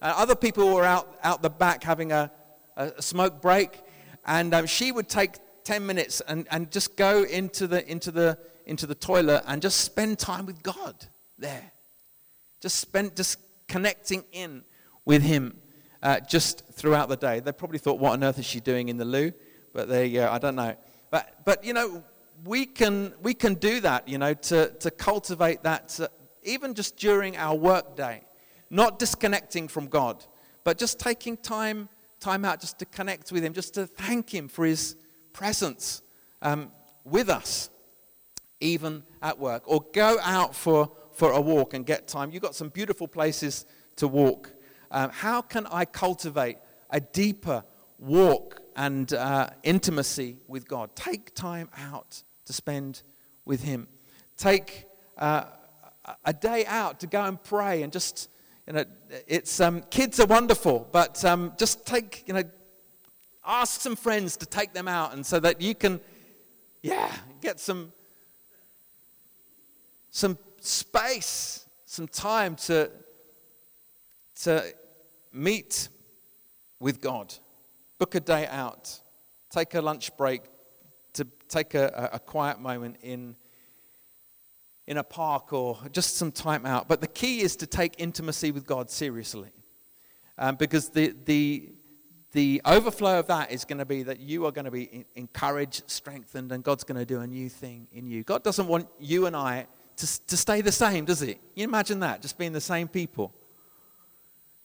Uh, 0.00 0.14
other 0.16 0.34
people 0.34 0.74
were 0.74 0.84
out, 0.84 1.18
out 1.22 1.42
the 1.42 1.50
back 1.50 1.82
having 1.82 2.12
a, 2.12 2.30
a 2.76 3.02
smoke 3.02 3.40
break, 3.40 3.80
and 4.26 4.52
um, 4.54 4.66
she 4.66 4.92
would 4.92 5.08
take 5.08 5.38
10 5.64 5.86
minutes 5.86 6.20
and, 6.28 6.46
and 6.50 6.70
just 6.70 6.96
go 6.96 7.24
into 7.24 7.66
the, 7.66 7.86
into, 7.90 8.10
the, 8.10 8.38
into 8.68 8.86
the 8.86 8.94
toilet 8.94 9.42
and 9.46 9.60
just 9.60 9.80
spend 9.80 10.18
time 10.18 10.46
with 10.46 10.62
God 10.62 11.06
there. 11.38 11.72
Just 12.60 12.76
spend, 12.76 13.16
just 13.16 13.38
connecting 13.66 14.24
in 14.32 14.62
with 15.04 15.22
Him 15.22 15.56
uh, 16.02 16.20
just 16.20 16.64
throughout 16.72 17.08
the 17.08 17.16
day. 17.16 17.40
They 17.40 17.52
probably 17.52 17.78
thought, 17.78 17.98
what 17.98 18.12
on 18.12 18.22
earth 18.24 18.38
is 18.38 18.44
she 18.44 18.60
doing 18.60 18.88
in 18.88 18.96
the 18.96 19.04
loo? 19.04 19.32
But 19.72 19.88
go, 19.88 20.28
I 20.30 20.38
don't 20.38 20.56
know. 20.56 20.76
But, 21.10 21.44
but 21.44 21.64
you 21.64 21.72
know, 21.72 22.02
we 22.44 22.66
can, 22.66 23.14
we 23.22 23.34
can 23.34 23.54
do 23.54 23.80
that, 23.80 24.08
you 24.08 24.18
know, 24.18 24.34
to, 24.34 24.70
to 24.80 24.90
cultivate 24.90 25.62
that, 25.62 25.98
uh, 26.00 26.08
even 26.42 26.74
just 26.74 26.96
during 26.96 27.36
our 27.36 27.56
work 27.56 27.96
day. 27.96 28.22
Not 28.70 28.98
disconnecting 28.98 29.68
from 29.68 29.86
God, 29.86 30.24
but 30.62 30.78
just 30.78 31.00
taking 31.00 31.36
time, 31.36 31.88
time 32.20 32.44
out 32.44 32.60
just 32.60 32.78
to 32.80 32.84
connect 32.84 33.32
with 33.32 33.42
Him, 33.42 33.54
just 33.54 33.74
to 33.74 33.86
thank 33.86 34.32
Him 34.32 34.48
for 34.48 34.66
His 34.66 34.96
presence 35.32 36.02
um, 36.42 36.70
with 37.04 37.30
us, 37.30 37.70
even 38.60 39.02
at 39.22 39.38
work, 39.38 39.62
or 39.66 39.84
go 39.92 40.18
out 40.22 40.54
for, 40.54 40.90
for 41.12 41.32
a 41.32 41.40
walk 41.40 41.74
and 41.74 41.86
get 41.86 42.08
time. 42.08 42.30
You've 42.30 42.42
got 42.42 42.54
some 42.54 42.68
beautiful 42.68 43.08
places 43.08 43.66
to 43.96 44.08
walk. 44.08 44.52
Um, 44.90 45.10
how 45.10 45.42
can 45.42 45.66
I 45.66 45.84
cultivate 45.84 46.58
a 46.90 47.00
deeper 47.00 47.64
walk 47.98 48.60
and 48.76 49.12
uh, 49.12 49.50
intimacy 49.62 50.38
with 50.46 50.66
God? 50.66 50.94
Take 50.96 51.34
time 51.34 51.68
out 51.76 52.22
to 52.46 52.52
spend 52.52 53.02
with 53.44 53.62
Him. 53.62 53.88
Take 54.36 54.86
uh, 55.16 55.44
a 56.24 56.32
day 56.32 56.64
out 56.66 57.00
to 57.00 57.06
go 57.06 57.22
and 57.24 57.42
pray 57.42 57.82
and 57.82 57.92
just, 57.92 58.30
you 58.66 58.72
know, 58.72 58.84
it's, 59.26 59.60
um, 59.60 59.82
kids 59.90 60.20
are 60.20 60.26
wonderful, 60.26 60.88
but 60.92 61.24
um, 61.24 61.52
just 61.58 61.84
take, 61.84 62.24
you 62.26 62.34
know, 62.34 62.44
ask 63.44 63.80
some 63.80 63.96
friends 63.96 64.36
to 64.36 64.46
take 64.46 64.72
them 64.72 64.88
out 64.88 65.12
and 65.12 65.24
so 65.24 65.40
that 65.40 65.60
you 65.60 65.74
can, 65.74 66.00
yeah, 66.82 67.12
get 67.40 67.58
some, 67.58 67.92
some 70.10 70.38
space, 70.60 71.66
some 71.84 72.08
time 72.08 72.56
to, 72.56 72.90
to 74.42 74.74
meet 75.32 75.88
with 76.80 77.00
God. 77.00 77.34
Book 77.98 78.14
a 78.14 78.20
day 78.20 78.46
out. 78.46 79.00
Take 79.50 79.74
a 79.74 79.80
lunch 79.80 80.16
break 80.16 80.42
to 81.14 81.26
take 81.48 81.74
a, 81.74 82.10
a 82.12 82.18
quiet 82.18 82.60
moment 82.60 82.96
in 83.02 83.34
in 84.88 84.96
a 84.96 85.04
park 85.04 85.52
or 85.52 85.78
just 85.92 86.16
some 86.16 86.32
time 86.32 86.64
out. 86.64 86.88
But 86.88 87.02
the 87.02 87.06
key 87.06 87.42
is 87.42 87.56
to 87.56 87.66
take 87.66 87.96
intimacy 87.98 88.52
with 88.52 88.66
God 88.66 88.90
seriously. 88.90 89.50
Um, 90.38 90.56
because 90.56 90.88
the, 90.88 91.14
the, 91.26 91.68
the 92.32 92.62
overflow 92.64 93.18
of 93.18 93.26
that 93.26 93.52
is 93.52 93.66
going 93.66 93.80
to 93.80 93.84
be 93.84 94.02
that 94.04 94.18
you 94.18 94.46
are 94.46 94.50
going 94.50 94.64
to 94.64 94.70
be 94.70 95.04
encouraged, 95.14 95.90
strengthened, 95.90 96.52
and 96.52 96.64
God's 96.64 96.84
going 96.84 96.98
to 96.98 97.04
do 97.04 97.20
a 97.20 97.26
new 97.26 97.50
thing 97.50 97.86
in 97.92 98.06
you. 98.06 98.24
God 98.24 98.42
doesn't 98.42 98.66
want 98.66 98.88
you 98.98 99.26
and 99.26 99.36
I 99.36 99.66
to, 99.98 100.26
to 100.26 100.36
stay 100.36 100.60
the 100.60 100.72
same, 100.72 101.04
does 101.04 101.22
it? 101.22 101.40
You 101.54 101.64
imagine 101.64 102.00
that, 102.00 102.22
just 102.22 102.38
being 102.38 102.52
the 102.52 102.60
same 102.60 102.88
people 102.88 103.34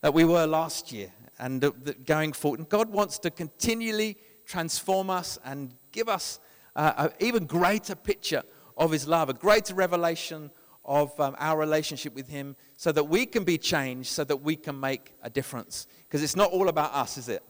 that 0.02 0.14
we 0.14 0.26
were 0.26 0.46
last 0.46 0.92
year 0.92 1.12
and 1.40 1.74
going 2.06 2.34
forward. 2.34 2.60
And 2.60 2.70
God 2.70 2.90
wants 2.90 3.20
to 3.20 3.32
continually 3.32 4.18
transform 4.46 5.10
us 5.10 5.40
and 5.44 5.74
give 5.92 6.08
us 6.08 6.40
uh, 6.76 6.94
an 6.98 7.10
even 7.20 7.46
greater 7.46 7.96
picture 7.96 8.44
of 8.78 8.92
his 8.92 9.08
love, 9.08 9.30
a 9.30 9.34
greater 9.34 9.74
revelation 9.74 10.52
of 10.86 11.18
um, 11.20 11.36
our 11.40 11.58
relationship 11.58 12.14
with 12.14 12.28
him, 12.28 12.56
so 12.76 12.92
that 12.92 13.06
we 13.06 13.26
can 13.26 13.44
be 13.44 13.58
changed, 13.58 14.10
so 14.10 14.24
that 14.24 14.38
we 14.38 14.56
can 14.56 14.80
make 14.80 15.14
a 15.24 15.30
difference. 15.30 15.88
Because 16.08 16.22
it's 16.22 16.36
not 16.36 16.52
all 16.52 16.68
about 16.68 16.94
us, 16.94 17.18
is 17.18 17.30
it? 17.30 17.44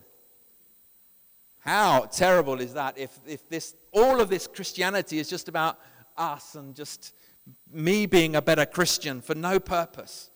How 1.60 2.02
terrible 2.02 2.60
is 2.62 2.74
that 2.74 2.98
if, 2.98 3.18
if 3.26 3.50
this, 3.50 3.74
all 3.92 4.22
of 4.22 4.30
this 4.30 4.48
Christianity 4.48 5.18
is 5.18 5.30
just 5.30 5.48
about 5.48 5.80
us 6.18 6.56
and 6.56 6.76
just 6.76 7.14
me 7.72 8.06
being 8.06 8.36
a 8.36 8.42
better 8.42 8.66
Christian 8.66 9.22
for 9.22 9.36
no 9.36 9.60
purpose? 9.60 10.30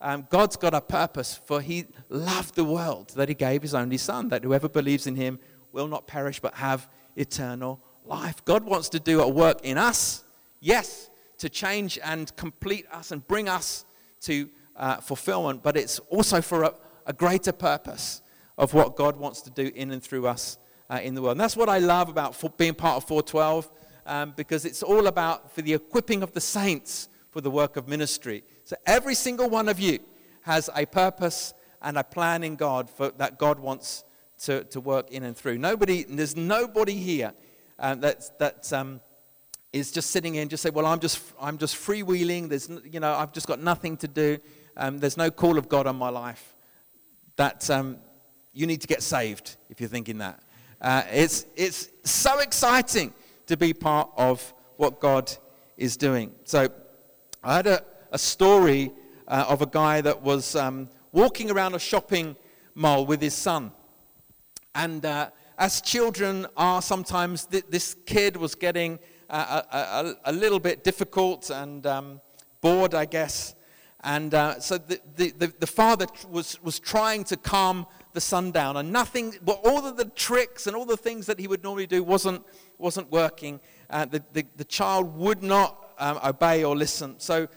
Um, 0.00 0.26
God's 0.30 0.56
got 0.56 0.74
a 0.74 0.80
purpose, 0.80 1.40
for 1.46 1.60
He 1.60 1.86
loved 2.08 2.54
the 2.54 2.64
world 2.64 3.10
that 3.16 3.28
He 3.28 3.34
gave 3.34 3.62
His 3.62 3.74
only 3.74 3.98
Son, 3.98 4.28
that 4.28 4.44
whoever 4.44 4.68
believes 4.68 5.06
in 5.06 5.16
Him 5.16 5.38
will 5.72 5.88
not 5.88 6.06
perish 6.06 6.40
but 6.40 6.54
have 6.54 6.88
eternal 7.16 7.80
life. 8.04 8.44
God 8.44 8.64
wants 8.64 8.88
to 8.90 9.00
do 9.00 9.20
a 9.20 9.28
work 9.28 9.60
in 9.62 9.78
us 9.78 10.22
yes, 10.60 11.10
to 11.38 11.48
change 11.48 11.98
and 12.02 12.34
complete 12.36 12.86
us 12.90 13.12
and 13.12 13.26
bring 13.26 13.48
us 13.48 13.84
to 14.22 14.48
uh, 14.74 14.96
fulfillment, 14.96 15.62
but 15.62 15.76
it's 15.76 15.98
also 16.10 16.40
for 16.40 16.64
a, 16.64 16.74
a, 17.06 17.12
greater 17.12 17.52
purpose 17.52 18.20
of 18.58 18.74
what 18.74 18.96
God 18.96 19.16
wants 19.16 19.40
to 19.42 19.50
do 19.50 19.70
in 19.74 19.90
and 19.90 20.02
through 20.02 20.26
us 20.26 20.58
uh, 20.90 21.00
in 21.02 21.14
the 21.14 21.22
world. 21.22 21.32
And 21.32 21.40
that's 21.40 21.56
what 21.56 21.68
I 21.68 21.78
love 21.78 22.08
about 22.08 22.58
being 22.58 22.74
part 22.74 22.96
of 22.96 23.04
412, 23.04 23.70
um, 24.06 24.32
because 24.36 24.64
it's 24.64 24.82
all 24.82 25.06
about 25.06 25.52
for 25.52 25.62
the 25.62 25.74
equipping 25.74 26.22
of 26.22 26.32
the 26.32 26.40
saints 26.40 27.08
for 27.30 27.40
the 27.40 27.50
work 27.50 27.76
of 27.76 27.86
ministry. 27.88 28.42
So 28.64 28.76
every 28.86 29.14
single 29.14 29.50
one 29.50 29.68
of 29.68 29.78
you 29.78 29.98
has 30.42 30.70
a 30.74 30.86
purpose 30.86 31.52
and 31.82 31.98
a 31.98 32.04
plan 32.04 32.42
in 32.42 32.56
God 32.56 32.88
for, 32.88 33.10
that 33.10 33.38
God 33.38 33.58
wants 33.60 34.04
to, 34.44 34.64
to 34.64 34.80
work 34.80 35.10
in 35.10 35.22
and 35.22 35.36
through. 35.36 35.58
Nobody, 35.58 36.04
there's 36.04 36.36
nobody 36.36 36.94
here 36.94 37.32
uh, 37.78 37.94
that's, 37.96 38.30
that's 38.38 38.72
um, 38.72 39.00
is 39.72 39.92
just 39.92 40.10
sitting 40.10 40.36
in, 40.36 40.48
just 40.48 40.62
say, 40.62 40.70
well, 40.70 40.86
I'm 40.86 41.00
just, 41.00 41.22
I'm 41.40 41.58
just 41.58 41.76
freewheeling. 41.76 42.48
There's, 42.48 42.70
you 42.90 43.00
know, 43.00 43.12
I've 43.12 43.32
just 43.32 43.46
got 43.46 43.60
nothing 43.60 43.96
to 43.98 44.08
do. 44.08 44.38
Um, 44.76 44.98
there's 44.98 45.16
no 45.16 45.30
call 45.30 45.58
of 45.58 45.68
God 45.68 45.86
on 45.86 45.96
my 45.96 46.08
life. 46.08 46.54
That 47.36 47.68
um, 47.70 47.98
you 48.52 48.66
need 48.66 48.80
to 48.80 48.86
get 48.86 49.02
saved 49.02 49.56
if 49.68 49.80
you're 49.80 49.90
thinking 49.90 50.18
that. 50.18 50.40
Uh, 50.80 51.02
it's, 51.10 51.46
it's 51.56 51.88
so 52.04 52.38
exciting 52.38 53.12
to 53.46 53.56
be 53.56 53.72
part 53.72 54.10
of 54.16 54.54
what 54.76 55.00
God 55.00 55.32
is 55.76 55.96
doing. 55.96 56.32
So 56.44 56.68
I 57.42 57.56
had 57.56 57.66
a, 57.66 57.82
a 58.12 58.18
story 58.18 58.92
uh, 59.28 59.46
of 59.48 59.62
a 59.62 59.66
guy 59.66 60.00
that 60.00 60.22
was 60.22 60.56
um, 60.56 60.88
walking 61.12 61.50
around 61.50 61.74
a 61.74 61.78
shopping 61.78 62.36
mall 62.74 63.06
with 63.06 63.20
his 63.20 63.34
son. 63.34 63.72
And 64.74 65.04
uh, 65.04 65.30
as 65.58 65.80
children 65.80 66.46
are 66.56 66.82
sometimes, 66.82 67.46
th- 67.46 67.64
this 67.70 67.96
kid 68.04 68.36
was 68.36 68.54
getting 68.54 68.98
a, 69.30 69.36
a, 69.36 70.14
a, 70.26 70.32
little 70.32 70.60
bit 70.60 70.84
difficult 70.84 71.50
and 71.50 71.86
um, 71.86 72.20
bored, 72.60 72.94
I 72.94 73.06
guess. 73.06 73.54
And 74.04 74.34
uh, 74.34 74.60
so 74.60 74.78
the, 74.78 75.00
the, 75.16 75.52
the, 75.58 75.66
father 75.66 76.06
was, 76.30 76.62
was 76.62 76.78
trying 76.78 77.24
to 77.24 77.36
calm 77.36 77.86
the 78.12 78.20
son 78.20 78.52
down, 78.52 78.76
and 78.76 78.92
nothing, 78.92 79.34
well, 79.44 79.60
all 79.64 79.84
of 79.84 79.96
the 79.96 80.04
tricks 80.04 80.66
and 80.66 80.76
all 80.76 80.84
the 80.84 80.96
things 80.96 81.26
that 81.26 81.40
he 81.40 81.48
would 81.48 81.62
normally 81.62 81.86
do 81.86 82.04
wasn't, 82.04 82.42
wasn't 82.78 83.10
working. 83.10 83.60
Uh, 83.88 84.04
the, 84.04 84.22
the, 84.32 84.44
the, 84.56 84.64
child 84.64 85.16
would 85.16 85.42
not 85.42 85.94
um, 85.98 86.18
obey 86.24 86.64
or 86.64 86.76
listen. 86.76 87.18
So, 87.18 87.48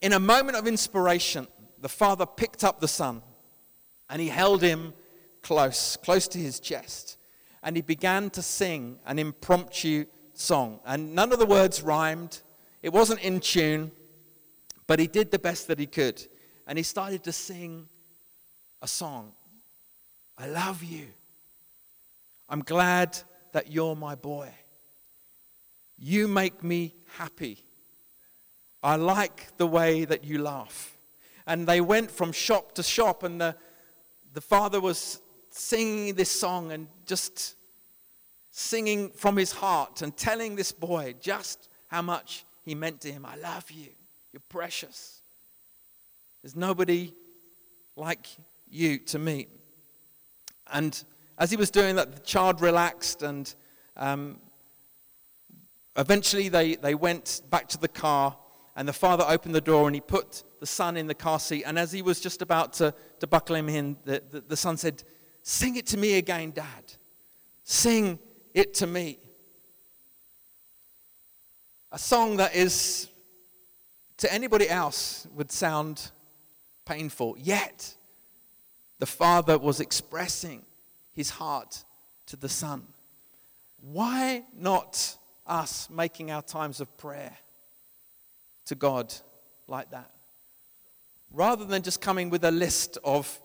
in 0.00 0.12
a 0.12 0.18
moment 0.18 0.56
of 0.56 0.66
inspiration, 0.66 1.46
the 1.80 1.88
father 1.88 2.26
picked 2.26 2.64
up 2.64 2.80
the 2.80 2.88
son 2.88 3.22
and 4.08 4.20
he 4.20 4.28
held 4.28 4.62
him 4.62 4.94
close, 5.42 5.96
close 5.96 6.26
to 6.28 6.38
his 6.38 6.60
chest, 6.60 7.18
and 7.62 7.76
he 7.76 7.82
began 7.82 8.30
to 8.30 8.42
sing 8.42 8.98
an 9.06 9.18
impromptu 9.18 10.06
song. 10.34 10.80
And 10.84 11.14
none 11.14 11.32
of 11.32 11.38
the 11.38 11.46
words 11.46 11.82
rhymed, 11.82 12.40
it 12.82 12.92
wasn't 12.92 13.20
in 13.20 13.40
tune, 13.40 13.92
but 14.86 14.98
he 14.98 15.06
did 15.06 15.30
the 15.30 15.38
best 15.38 15.68
that 15.68 15.78
he 15.78 15.86
could. 15.86 16.26
And 16.66 16.78
he 16.78 16.82
started 16.82 17.22
to 17.24 17.32
sing 17.32 17.88
a 18.82 18.88
song 18.88 19.32
I 20.40 20.46
love 20.46 20.82
you. 20.82 21.06
I'm 22.48 22.62
glad 22.62 23.18
that 23.52 23.70
you're 23.70 23.96
my 23.96 24.14
boy. 24.14 24.52
You 25.98 26.28
make 26.28 26.64
me 26.64 26.94
happy. 27.16 27.64
I 28.82 28.96
like 28.96 29.56
the 29.58 29.66
way 29.66 30.04
that 30.04 30.24
you 30.24 30.40
laugh. 30.42 30.96
And 31.46 31.66
they 31.66 31.80
went 31.80 32.10
from 32.10 32.32
shop 32.32 32.72
to 32.76 32.82
shop, 32.82 33.22
and 33.22 33.40
the, 33.40 33.56
the 34.32 34.40
father 34.40 34.80
was 34.80 35.20
singing 35.50 36.14
this 36.14 36.30
song 36.30 36.72
and 36.72 36.88
just 37.04 37.56
singing 38.50 39.10
from 39.10 39.36
his 39.36 39.52
heart 39.52 40.02
and 40.02 40.16
telling 40.16 40.56
this 40.56 40.72
boy 40.72 41.14
just 41.20 41.68
how 41.88 42.02
much 42.02 42.44
he 42.62 42.74
meant 42.74 43.00
to 43.02 43.12
him. 43.12 43.26
I 43.26 43.36
love 43.36 43.70
you. 43.70 43.88
You're 44.32 44.42
precious. 44.48 45.22
There's 46.42 46.56
nobody 46.56 47.12
like 47.96 48.28
you 48.68 48.98
to 48.98 49.18
me. 49.18 49.48
And 50.72 51.02
as 51.40 51.50
he 51.50 51.56
was 51.56 51.70
doing 51.70 51.96
that, 51.96 52.12
the 52.12 52.20
child 52.20 52.60
relaxed, 52.60 53.22
and 53.22 53.52
um, 53.96 54.38
eventually 55.96 56.50
they, 56.50 56.76
they 56.76 56.94
went 56.94 57.40
back 57.48 57.66
to 57.68 57.78
the 57.78 57.88
car, 57.88 58.36
and 58.76 58.86
the 58.86 58.92
father 58.92 59.24
opened 59.26 59.54
the 59.54 59.60
door 59.62 59.88
and 59.88 59.94
he 59.94 60.02
put 60.02 60.44
the 60.60 60.66
son 60.66 60.98
in 60.98 61.06
the 61.06 61.14
car 61.14 61.40
seat. 61.40 61.64
And 61.64 61.78
as 61.78 61.92
he 61.92 62.02
was 62.02 62.20
just 62.20 62.42
about 62.42 62.74
to, 62.74 62.94
to 63.20 63.26
buckle 63.26 63.56
him 63.56 63.70
in, 63.70 63.96
the, 64.04 64.22
the, 64.30 64.40
the 64.42 64.56
son 64.56 64.76
said, 64.76 65.02
Sing 65.42 65.76
it 65.76 65.86
to 65.86 65.96
me 65.96 66.18
again, 66.18 66.50
Dad. 66.50 66.84
Sing 67.64 68.18
it 68.52 68.74
to 68.74 68.86
me. 68.86 69.18
A 71.90 71.98
song 71.98 72.36
that 72.36 72.54
is, 72.54 73.08
to 74.18 74.32
anybody 74.32 74.68
else, 74.68 75.26
would 75.34 75.50
sound 75.50 76.10
painful. 76.84 77.36
Yet, 77.38 77.96
the 78.98 79.06
Father 79.06 79.58
was 79.58 79.80
expressing 79.80 80.66
his 81.12 81.30
heart 81.30 81.84
to 82.26 82.36
the 82.36 82.48
Son. 82.48 82.86
Why 83.80 84.44
not 84.54 85.16
us 85.46 85.88
making 85.90 86.30
our 86.30 86.42
times 86.42 86.80
of 86.80 86.96
prayer 86.96 87.36
to 88.66 88.74
God 88.74 89.12
like 89.66 89.90
that? 89.90 90.10
Rather 91.32 91.64
than 91.64 91.82
just 91.82 92.00
coming 92.00 92.30
with 92.30 92.44
a 92.44 92.50
list 92.50 92.98
of 93.04 93.40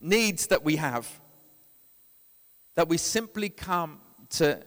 needs 0.00 0.48
that 0.48 0.64
we 0.64 0.76
have, 0.76 1.08
that 2.74 2.88
we 2.88 2.96
simply 2.96 3.48
come 3.48 4.00
to 4.30 4.62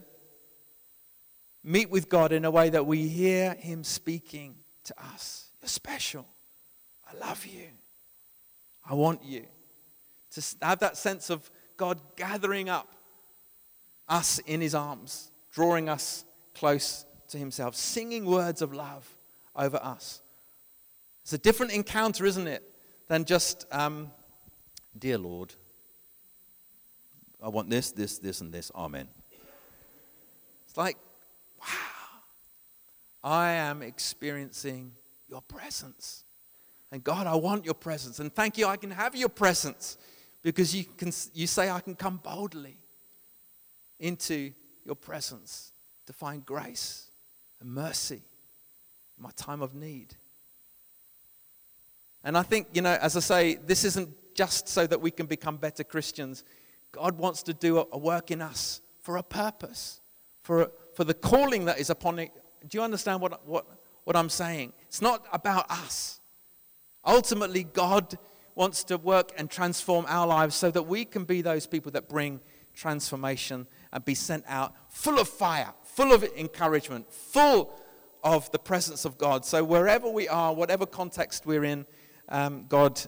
meet 1.64 1.90
with 1.90 2.10
God 2.10 2.32
in 2.32 2.46
a 2.46 2.52
way 2.52 2.70
that 2.70 2.86
we 2.86 3.08
hear 3.08 3.54
Him 3.54 3.84
speaking 3.84 4.56
to 4.86 4.94
us. 5.02 5.50
You're 5.62 5.70
special. 5.70 6.28
I 7.08 7.18
love 7.26 7.46
you. 7.46 7.68
I 8.90 8.94
want 8.94 9.24
you. 9.24 9.46
To 10.32 10.44
have 10.62 10.80
that 10.80 10.98
sense 10.98 11.30
of 11.30 11.50
God 11.78 12.00
gathering 12.16 12.70
up 12.70 12.88
us 14.08 14.40
in 14.40 14.62
His 14.62 14.76
arms, 14.76 15.32
drawing 15.52 15.90
us 15.90 16.26
close 16.56 17.06
to 17.30 17.38
Himself, 17.38 17.76
singing 17.76 18.26
words 18.26 18.62
of 18.62 18.74
love 18.74 19.08
over 19.56 19.78
us. 19.78 20.22
It's 21.24 21.34
a 21.34 21.38
different 21.38 21.72
encounter, 21.72 22.26
isn't 22.26 22.48
it, 22.48 22.64
than 23.08 23.26
just, 23.26 23.66
um, 23.72 24.12
Dear 24.98 25.18
Lord, 25.18 25.54
I 27.42 27.50
want 27.50 27.70
this, 27.70 27.92
this, 27.92 28.20
this, 28.20 28.42
and 28.42 28.54
this. 28.54 28.72
Amen. 28.76 29.08
It's 30.68 30.78
like, 30.78 30.98
wow, 31.60 32.22
I 33.24 33.52
am 33.52 33.82
experiencing 33.82 34.94
your 35.28 35.42
presence. 35.42 36.24
And 36.92 37.04
God, 37.04 37.26
I 37.26 37.36
want 37.36 37.66
your 37.66 37.74
presence. 37.74 38.20
And 38.20 38.34
thank 38.34 38.58
you, 38.58 38.68
I 38.68 38.78
can 38.78 38.92
have 38.92 39.16
your 39.16 39.30
presence 39.30 39.98
because 40.44 40.76
you, 40.76 40.84
can, 40.84 41.12
you 41.34 41.48
say 41.48 41.70
I 41.70 41.80
can 41.80 41.96
come 41.96 42.20
boldly 42.22 42.78
into 44.00 44.52
your 44.86 44.96
presence 44.96 45.72
to 46.06 46.14
find 46.14 46.46
grace 46.46 47.10
and 47.62 47.72
mercy 47.72 48.22
in 49.18 49.24
my 49.24 49.32
time 49.36 49.62
of 49.62 49.74
need. 49.74 50.16
And 52.26 52.38
I 52.38 52.44
think, 52.44 52.68
you 52.74 52.82
know, 52.82 52.98
as 53.02 53.16
I 53.16 53.22
say, 53.22 53.56
this 53.56 53.86
isn't 53.86 54.10
just 54.36 54.68
so 54.68 54.86
that 54.88 55.00
we 55.00 55.12
can 55.12 55.26
become 55.26 55.58
better 55.58 55.84
Christians. 55.84 56.44
God 56.92 57.18
wants 57.18 57.44
to 57.44 57.54
do 57.54 57.86
a 57.92 57.98
work 57.98 58.32
in 58.32 58.42
us 58.42 58.82
for 59.02 59.18
a 59.18 59.24
purpose, 59.24 60.02
for, 60.42 60.72
for 60.94 61.04
the 61.04 61.14
calling 61.14 61.66
that 61.66 61.80
is 61.80 61.90
upon 61.90 62.20
it. 62.20 62.32
Do 62.68 62.78
you 62.78 62.84
understand 62.84 63.22
what, 63.22 63.46
what, 63.48 63.66
what 64.04 64.16
I'm 64.16 64.30
saying? 64.30 64.74
It's 64.88 65.02
not 65.02 65.26
about 65.32 65.70
us. 65.70 66.20
Ultimately, 67.06 67.64
God 67.64 68.18
wants 68.56 68.84
to 68.86 68.98
work 68.98 69.32
and 69.38 69.50
transform 69.50 70.06
our 70.08 70.28
lives 70.28 70.56
so 70.56 70.70
that 70.72 70.84
we 70.84 71.06
can 71.06 71.24
be 71.24 71.42
those 71.42 71.66
people 71.66 71.92
that 71.92 72.08
bring 72.08 72.40
transformation 72.74 73.68
and 73.92 74.04
be 74.04 74.16
sent 74.16 74.44
out 74.48 74.74
full 74.90 75.20
of 75.20 75.28
fire, 75.28 75.74
full 75.84 76.12
of 76.12 76.24
encouragement, 76.24 77.12
full 77.12 77.74
of 78.24 78.50
the 78.52 78.60
presence 78.60 79.06
of 79.06 79.18
God. 79.18 79.46
So, 79.46 79.64
wherever 79.64 80.10
we 80.10 80.28
are, 80.28 80.54
whatever 80.54 80.86
context 80.86 81.46
we're 81.46 81.66
in, 81.66 81.86
um, 82.30 82.66
God 82.68 83.02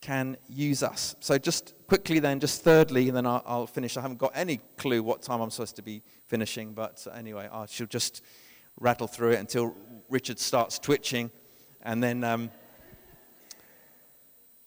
can 0.00 0.36
use 0.48 0.82
us. 0.82 1.14
So, 1.20 1.38
just 1.38 1.74
quickly, 1.86 2.18
then, 2.18 2.40
just 2.40 2.62
thirdly, 2.62 3.08
and 3.08 3.16
then 3.16 3.26
I'll, 3.26 3.42
I'll, 3.46 3.66
finish. 3.66 3.96
I 3.96 4.00
haven't 4.00 4.18
got 4.18 4.32
any 4.34 4.60
clue 4.76 5.02
what 5.02 5.22
time 5.22 5.40
I'm 5.40 5.50
supposed 5.50 5.76
to 5.76 5.82
be 5.82 6.02
finishing, 6.26 6.72
but 6.72 7.06
anyway, 7.14 7.48
I 7.50 7.66
shall 7.66 7.86
just 7.86 8.22
rattle 8.80 9.06
through 9.06 9.32
it 9.32 9.40
until 9.40 9.76
Richard 10.08 10.38
starts 10.38 10.78
twitching, 10.78 11.30
and 11.82 12.02
then. 12.02 12.24
Um, 12.24 12.50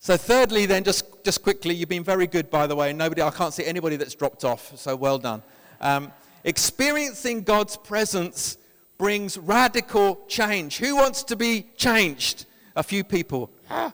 so, 0.06 0.18
thirdly, 0.18 0.68
then, 0.68 0.84
just, 0.84 1.24
just 1.24 1.42
quickly, 1.42 1.74
you've 1.74 1.90
been 1.90 2.04
very 2.04 2.28
good, 2.28 2.52
by 2.52 2.68
the 2.68 2.76
way. 2.76 2.94
Nobody, 2.94 3.24
I 3.24 3.32
can't 3.32 3.52
see 3.52 3.66
anybody 3.66 3.96
that's 3.96 4.14
dropped 4.14 4.46
off, 4.46 4.78
so 4.78 4.96
well 4.96 5.18
done. 5.18 5.42
Um, 5.82 6.12
experiencing 6.44 7.42
God's 7.42 7.76
presence 7.76 8.60
brings 9.00 9.36
radical 9.36 10.24
change. 10.28 10.78
Who 10.78 10.96
wants 10.96 11.24
to 11.24 11.36
be 11.36 11.72
changed? 11.76 12.46
A 12.76 12.84
few 12.84 13.04
people. 13.04 13.50
Ah. 13.68 13.92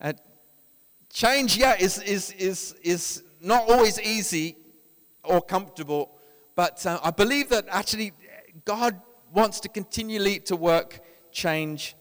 Uh, 0.00 0.14
change, 1.12 1.58
yeah, 1.58 1.76
is, 1.78 2.00
is, 2.00 2.30
is, 2.30 2.74
is 2.82 3.22
not 3.42 3.68
always 3.68 4.00
easy 4.00 4.56
or 5.22 5.42
comfortable, 5.42 6.12
but 6.54 6.86
uh, 6.86 6.98
I 7.04 7.10
believe 7.10 7.50
that 7.50 7.66
actually 7.68 8.14
God 8.64 8.98
wants 9.34 9.60
to 9.60 9.68
continually 9.68 10.38
to 10.46 10.56
work 10.56 11.00
change 11.30 11.94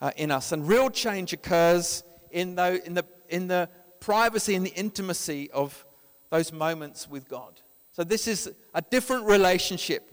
uh, 0.00 0.12
in 0.16 0.30
us. 0.30 0.52
And 0.52 0.68
real 0.68 0.90
change 0.90 1.32
occurs 1.32 2.04
in 2.30 2.54
the, 2.54 2.84
in, 2.86 2.94
the, 2.94 3.04
in 3.28 3.48
the 3.48 3.68
privacy 4.00 4.54
and 4.54 4.64
the 4.64 4.74
intimacy 4.74 5.50
of 5.50 5.84
those 6.30 6.52
moments 6.52 7.08
with 7.08 7.28
God. 7.28 7.60
So, 7.92 8.04
this 8.04 8.28
is 8.28 8.50
a 8.74 8.82
different 8.82 9.26
relationship 9.26 10.12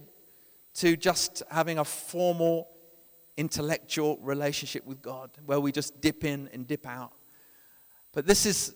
to 0.75 0.97
just 0.97 1.43
having 1.49 1.79
a 1.79 1.85
formal 1.85 2.67
intellectual 3.37 4.17
relationship 4.21 4.85
with 4.85 5.01
God 5.01 5.29
where 5.45 5.59
we 5.59 5.71
just 5.71 6.01
dip 6.01 6.23
in 6.23 6.49
and 6.51 6.67
dip 6.67 6.87
out. 6.87 7.13
But 8.13 8.25
this 8.25 8.45
is, 8.45 8.75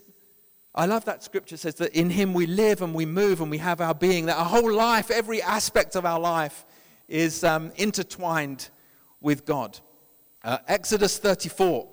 I 0.76 0.86
love 0.86 1.06
that 1.06 1.24
scripture 1.24 1.58
says 1.58 1.76
that 1.76 1.94
in 1.94 2.12
Him 2.12 2.34
we 2.34 2.46
live 2.46 2.82
and 2.82 2.94
we 2.94 3.06
move 3.06 3.42
and 3.42 3.50
we 3.50 3.58
have 3.58 3.82
our 3.82 3.96
being, 3.96 4.28
that 4.28 4.38
our 4.38 4.46
whole 4.46 4.72
life, 4.72 5.10
every 5.10 5.42
aspect 5.42 5.96
of 5.96 6.06
our 6.06 6.20
life 6.20 6.66
is 7.08 7.44
um, 7.44 7.72
intertwined 7.76 8.70
with 9.20 9.46
God. 9.46 9.80
Uh, 10.44 10.60
Exodus 10.68 11.18
34 11.18 11.88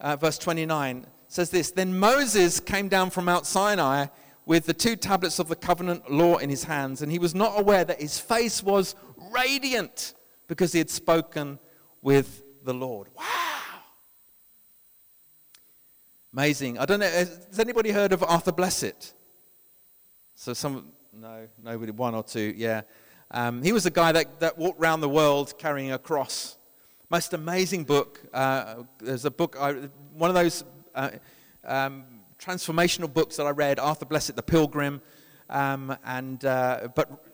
uh, 0.00 0.16
verse 0.16 0.38
29 0.38 1.06
says 1.28 1.50
this 1.50 1.70
Then 1.70 1.98
Moses 1.98 2.60
came 2.60 2.88
down 2.88 3.10
from 3.10 3.26
Mount 3.26 3.46
Sinai 3.46 4.06
with 4.46 4.66
the 4.66 4.74
two 4.74 4.96
tablets 4.96 5.38
of 5.38 5.48
the 5.48 5.56
covenant 5.56 6.10
law 6.10 6.36
in 6.36 6.50
his 6.50 6.64
hands, 6.64 7.02
and 7.02 7.10
he 7.10 7.18
was 7.18 7.34
not 7.34 7.58
aware 7.58 7.84
that 7.84 8.00
his 8.00 8.18
face 8.18 8.62
was 8.62 8.94
radiant 9.32 10.14
because 10.48 10.72
he 10.72 10.78
had 10.78 10.90
spoken 10.90 11.58
with 12.02 12.42
the 12.62 12.74
Lord. 12.74 13.08
Wow. 13.16 13.24
Amazing. 16.32 16.78
I 16.78 16.84
don't 16.84 17.00
know, 17.00 17.08
has 17.08 17.58
anybody 17.58 17.90
heard 17.90 18.12
of 18.12 18.22
Arthur 18.22 18.52
Blessitt? 18.52 19.12
So 20.34 20.52
some, 20.52 20.92
no, 21.12 21.48
nobody, 21.62 21.92
one 21.92 22.14
or 22.14 22.22
two, 22.22 22.52
yeah. 22.56 22.82
Um, 23.30 23.62
he 23.62 23.72
was 23.72 23.86
a 23.86 23.90
guy 23.90 24.12
that, 24.12 24.40
that 24.40 24.58
walked 24.58 24.80
around 24.80 25.00
the 25.00 25.08
world 25.08 25.58
carrying 25.58 25.92
a 25.92 25.98
cross 25.98 26.58
most 27.10 27.34
amazing 27.34 27.84
book. 27.84 28.20
Uh, 28.32 28.84
there's 28.98 29.24
a 29.24 29.30
book, 29.30 29.56
I, 29.60 29.72
one 30.14 30.30
of 30.30 30.34
those 30.34 30.64
uh, 30.94 31.10
um, 31.64 32.04
transformational 32.38 33.12
books 33.12 33.36
that 33.36 33.46
I 33.46 33.50
read, 33.50 33.78
Arthur 33.78 34.06
Blessitt, 34.06 34.36
The 34.36 34.42
Pilgrim, 34.42 35.02
um, 35.50 35.96
and 36.04 36.44
uh, 36.44 36.88
but 36.94 37.24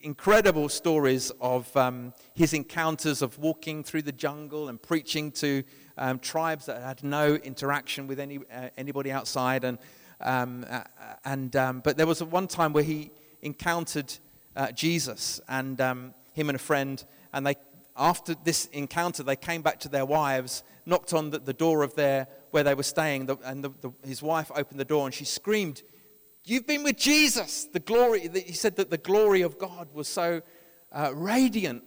incredible 0.00 0.68
stories 0.68 1.30
of 1.40 1.74
um, 1.76 2.12
his 2.34 2.54
encounters 2.54 3.22
of 3.22 3.38
walking 3.38 3.84
through 3.84 4.02
the 4.02 4.12
jungle 4.12 4.68
and 4.68 4.80
preaching 4.80 5.30
to 5.30 5.62
um, 5.98 6.18
tribes 6.18 6.66
that 6.66 6.82
had 6.82 7.04
no 7.04 7.34
interaction 7.34 8.06
with 8.06 8.18
any 8.18 8.38
uh, 8.52 8.70
anybody 8.78 9.12
outside, 9.12 9.64
and 9.64 9.78
um, 10.22 10.64
uh, 10.70 10.82
and 11.24 11.54
um, 11.54 11.80
but 11.84 11.96
there 11.98 12.06
was 12.06 12.22
one 12.22 12.48
time 12.48 12.72
where 12.72 12.84
he 12.84 13.10
encountered 13.42 14.12
uh, 14.56 14.72
Jesus 14.72 15.40
and 15.48 15.78
him 15.78 16.48
and 16.48 16.56
a 16.56 16.58
friend, 16.58 17.04
and 17.34 17.46
they 17.46 17.56
after 17.96 18.34
this 18.34 18.66
encounter, 18.66 19.22
they 19.22 19.36
came 19.36 19.62
back 19.62 19.78
to 19.80 19.88
their 19.88 20.06
wives, 20.06 20.62
knocked 20.86 21.12
on 21.12 21.30
the, 21.30 21.38
the 21.38 21.52
door 21.52 21.82
of 21.82 21.94
their, 21.94 22.26
where 22.50 22.64
they 22.64 22.74
were 22.74 22.82
staying, 22.82 23.26
the, 23.26 23.36
and 23.44 23.64
the, 23.64 23.92
his 24.04 24.22
wife 24.22 24.50
opened 24.54 24.80
the 24.80 24.84
door 24.84 25.06
and 25.06 25.14
she 25.14 25.24
screamed, 25.24 25.82
You've 26.44 26.66
been 26.66 26.82
with 26.82 26.96
Jesus. 26.96 27.66
The 27.66 27.78
glory, 27.78 28.28
he 28.28 28.52
said 28.52 28.74
that 28.76 28.90
the 28.90 28.98
glory 28.98 29.42
of 29.42 29.58
God 29.58 29.88
was 29.92 30.08
so 30.08 30.42
uh, 30.90 31.12
radiant 31.14 31.84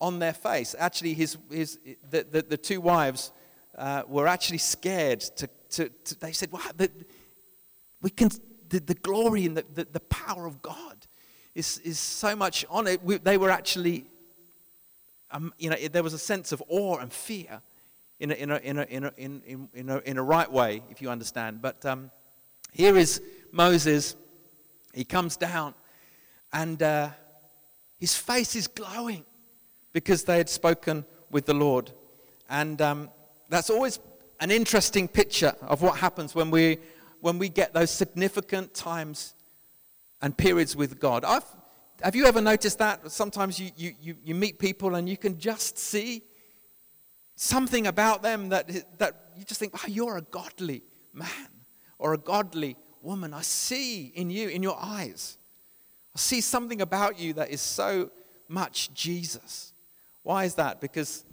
on 0.00 0.18
their 0.18 0.32
face. 0.32 0.74
Actually, 0.76 1.14
his, 1.14 1.38
his, 1.50 1.78
the, 2.10 2.44
the, 2.48 2.56
two 2.56 2.80
wives 2.80 3.30
uh, 3.78 4.02
were 4.08 4.26
actually 4.26 4.58
scared 4.58 5.20
to, 5.20 5.48
to, 5.70 5.88
to 5.88 6.18
they 6.18 6.32
said, 6.32 6.50
wow, 6.50 6.60
the, 6.76 6.90
we 8.00 8.10
can, 8.10 8.28
the, 8.68 8.80
the 8.80 8.94
glory 8.94 9.46
and 9.46 9.56
the, 9.56 9.64
the, 9.72 9.86
the 9.92 10.00
power 10.00 10.46
of 10.46 10.60
God 10.60 11.06
is, 11.54 11.78
is 11.78 12.00
so 12.00 12.34
much 12.34 12.64
on 12.68 12.88
it. 12.88 13.04
We, 13.04 13.18
they 13.18 13.38
were 13.38 13.50
actually 13.50 14.06
um, 15.32 15.52
you 15.58 15.70
know, 15.70 15.76
there 15.76 16.02
was 16.02 16.12
a 16.12 16.18
sense 16.18 16.52
of 16.52 16.62
awe 16.68 16.98
and 16.98 17.12
fear 17.12 17.60
in 18.20 18.30
a, 18.30 18.34
in 18.34 18.50
a, 18.50 18.56
in 18.58 18.78
a, 18.78 18.84
in 19.16 19.88
a, 19.88 19.98
in, 19.98 20.18
a 20.18 20.22
right 20.22 20.50
way, 20.50 20.82
if 20.90 21.02
you 21.02 21.10
understand. 21.10 21.60
But 21.60 21.84
um, 21.84 22.10
here 22.72 22.96
is 22.96 23.20
Moses. 23.50 24.14
He 24.94 25.04
comes 25.04 25.36
down, 25.36 25.74
and 26.52 26.80
uh, 26.82 27.08
his 27.98 28.14
face 28.14 28.54
is 28.54 28.68
glowing 28.68 29.24
because 29.92 30.24
they 30.24 30.36
had 30.36 30.48
spoken 30.48 31.04
with 31.30 31.46
the 31.46 31.54
Lord. 31.54 31.90
And 32.48 32.80
um, 32.80 33.10
that's 33.48 33.70
always 33.70 33.98
an 34.40 34.50
interesting 34.50 35.08
picture 35.08 35.54
of 35.62 35.82
what 35.82 35.96
happens 35.98 36.34
when 36.34 36.50
we, 36.50 36.78
when 37.20 37.38
we 37.38 37.48
get 37.48 37.72
those 37.72 37.90
significant 37.90 38.74
times 38.74 39.34
and 40.20 40.36
periods 40.36 40.76
with 40.76 41.00
God. 41.00 41.24
I've, 41.24 41.44
have 42.02 42.16
you 42.16 42.26
ever 42.26 42.40
noticed 42.40 42.78
that? 42.78 43.10
Sometimes 43.10 43.58
you, 43.58 43.70
you, 43.76 43.94
you, 44.00 44.16
you 44.24 44.34
meet 44.34 44.58
people 44.58 44.94
and 44.96 45.08
you 45.08 45.16
can 45.16 45.38
just 45.38 45.78
see 45.78 46.22
something 47.36 47.86
about 47.86 48.22
them 48.22 48.48
that, 48.50 48.98
that 48.98 49.32
you 49.36 49.44
just 49.44 49.60
think, 49.60 49.72
oh, 49.74 49.86
you're 49.86 50.16
a 50.16 50.22
godly 50.22 50.82
man 51.12 51.48
or 51.98 52.14
a 52.14 52.18
godly 52.18 52.76
woman. 53.02 53.32
I 53.32 53.42
see 53.42 54.12
in 54.14 54.30
you, 54.30 54.48
in 54.48 54.62
your 54.62 54.76
eyes. 54.80 55.38
I 56.14 56.18
see 56.18 56.40
something 56.40 56.80
about 56.80 57.18
you 57.18 57.32
that 57.34 57.50
is 57.50 57.60
so 57.60 58.10
much 58.48 58.92
Jesus. 58.94 59.72
Why 60.22 60.44
is 60.44 60.54
that? 60.56 60.80
Because 60.80 61.24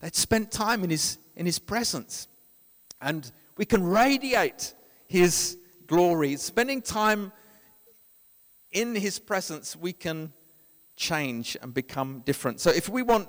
they'd 0.00 0.14
spent 0.14 0.50
time 0.50 0.84
in 0.84 0.90
his, 0.90 1.18
in 1.36 1.46
his 1.46 1.58
presence. 1.58 2.28
And 3.00 3.30
we 3.56 3.64
can 3.64 3.82
radiate 3.82 4.74
his 5.06 5.58
glory. 5.86 6.36
Spending 6.36 6.82
time 6.82 7.32
in 8.72 8.94
his 8.94 9.18
presence, 9.18 9.76
we 9.76 9.92
can 9.92 10.32
change 10.96 11.56
and 11.62 11.72
become 11.72 12.22
different. 12.24 12.60
So, 12.60 12.70
if 12.70 12.88
we 12.88 13.02
want 13.02 13.28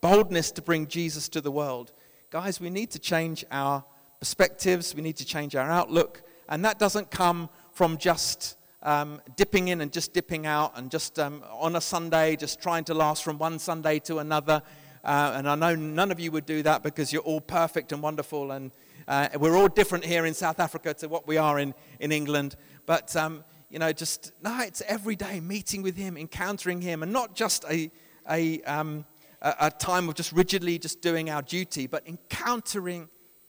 boldness 0.00 0.50
to 0.52 0.62
bring 0.62 0.86
Jesus 0.86 1.28
to 1.30 1.40
the 1.40 1.50
world, 1.50 1.92
guys, 2.30 2.60
we 2.60 2.70
need 2.70 2.90
to 2.92 2.98
change 2.98 3.44
our 3.50 3.84
perspectives, 4.20 4.94
we 4.94 5.02
need 5.02 5.16
to 5.16 5.24
change 5.24 5.56
our 5.56 5.70
outlook, 5.70 6.22
and 6.48 6.64
that 6.64 6.78
doesn't 6.78 7.10
come 7.10 7.48
from 7.72 7.98
just 7.98 8.56
um, 8.82 9.20
dipping 9.36 9.68
in 9.68 9.80
and 9.80 9.92
just 9.92 10.12
dipping 10.12 10.46
out 10.46 10.72
and 10.76 10.90
just 10.90 11.18
um, 11.18 11.42
on 11.50 11.76
a 11.76 11.80
Sunday, 11.80 12.36
just 12.36 12.62
trying 12.62 12.84
to 12.84 12.94
last 12.94 13.24
from 13.24 13.38
one 13.38 13.58
Sunday 13.58 13.98
to 14.00 14.18
another. 14.18 14.62
Uh, 15.04 15.34
and 15.36 15.48
I 15.48 15.54
know 15.54 15.74
none 15.74 16.10
of 16.10 16.20
you 16.20 16.30
would 16.32 16.46
do 16.46 16.62
that 16.62 16.82
because 16.82 17.12
you're 17.12 17.22
all 17.22 17.40
perfect 17.40 17.92
and 17.92 18.02
wonderful. 18.02 18.52
And 18.52 18.70
uh, 19.08 19.28
we're 19.38 19.56
all 19.56 19.68
different 19.68 20.04
here 20.04 20.24
in 20.24 20.34
South 20.34 20.60
Africa 20.60 20.94
to 20.94 21.08
what 21.08 21.26
we 21.26 21.36
are 21.36 21.58
in, 21.58 21.74
in 22.00 22.12
England. 22.12 22.56
But, 22.86 23.14
um, 23.16 23.44
you 23.70 23.78
know, 23.78 23.92
just, 23.92 24.32
no, 24.42 24.60
it's 24.60 24.82
every 24.86 25.16
day 25.16 25.40
meeting 25.40 25.82
with 25.82 25.96
Him, 25.96 26.16
encountering 26.16 26.80
Him, 26.80 27.02
and 27.02 27.12
not 27.12 27.34
just 27.34 27.64
a, 27.64 27.90
a, 28.30 28.62
um, 28.62 29.04
a, 29.42 29.54
a 29.60 29.70
time 29.70 30.08
of 30.08 30.14
just 30.14 30.32
rigidly 30.32 30.78
just 30.78 31.00
doing 31.00 31.30
our 31.30 31.42
duty, 31.42 31.86
but 31.86 32.06
encountering 32.06 33.08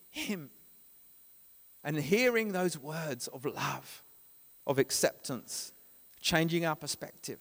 Him 0.09 0.49
and 1.83 1.97
hearing 1.97 2.51
those 2.51 2.77
words 2.77 3.27
of 3.27 3.45
love, 3.45 4.03
of 4.65 4.79
acceptance, 4.79 5.71
changing 6.19 6.65
our 6.65 6.75
perspective. 6.75 7.39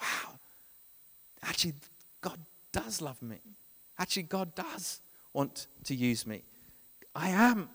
Wow, 0.00 0.38
actually, 1.42 1.74
God 2.20 2.38
does 2.72 3.00
love 3.00 3.20
me. 3.22 3.40
Actually, 3.98 4.24
God 4.24 4.54
does 4.54 5.00
want 5.32 5.66
to 5.84 5.94
use 5.94 6.26
me. 6.26 6.42
I 7.14 7.30
am 7.30 7.68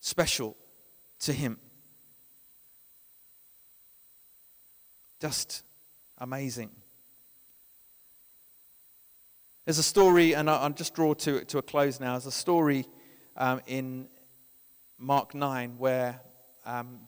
special 0.00 0.56
to 1.20 1.32
Him. 1.32 1.58
Just 5.20 5.64
amazing. 6.16 6.70
There's 9.66 9.78
a 9.78 9.82
story, 9.82 10.34
and 10.34 10.48
I'll 10.48 10.70
just 10.70 10.94
draw 10.94 11.12
to, 11.14 11.44
to 11.44 11.58
a 11.58 11.62
close 11.62 12.00
now. 12.00 12.12
There's 12.12 12.26
a 12.26 12.32
story 12.32 12.86
um, 13.36 13.60
in 13.66 14.08
Mark 14.98 15.34
9 15.34 15.76
where 15.76 16.20
um, 16.64 17.00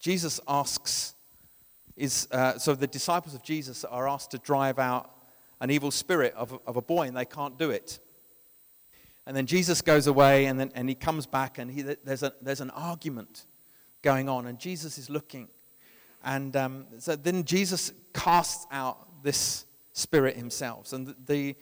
Jesus 0.00 0.40
asks, 0.48 1.14
is, 1.94 2.26
uh, 2.32 2.58
so 2.58 2.74
the 2.74 2.88
disciples 2.88 3.34
of 3.34 3.44
Jesus 3.44 3.84
are 3.84 4.08
asked 4.08 4.32
to 4.32 4.38
drive 4.38 4.80
out 4.80 5.10
an 5.60 5.70
evil 5.70 5.92
spirit 5.92 6.34
of, 6.34 6.58
of 6.66 6.76
a 6.76 6.82
boy, 6.82 7.06
and 7.06 7.16
they 7.16 7.24
can't 7.24 7.56
do 7.58 7.70
it. 7.70 8.00
And 9.24 9.36
then 9.36 9.46
Jesus 9.46 9.82
goes 9.82 10.08
away, 10.08 10.46
and, 10.46 10.58
then, 10.58 10.72
and 10.74 10.88
he 10.88 10.96
comes 10.96 11.26
back, 11.26 11.58
and 11.58 11.70
he, 11.70 11.82
there's, 11.82 12.24
a, 12.24 12.32
there's 12.42 12.60
an 12.60 12.70
argument 12.70 13.46
going 14.02 14.28
on, 14.28 14.46
and 14.46 14.58
Jesus 14.58 14.98
is 14.98 15.08
looking. 15.08 15.48
And 16.26 16.56
um, 16.56 16.86
so 16.98 17.14
then 17.14 17.44
Jesus 17.44 17.92
casts 18.12 18.66
out 18.72 19.22
this 19.22 19.64
spirit 19.92 20.36
himself. 20.36 20.92
And 20.92 21.06
the, 21.06 21.16
the, 21.24 21.56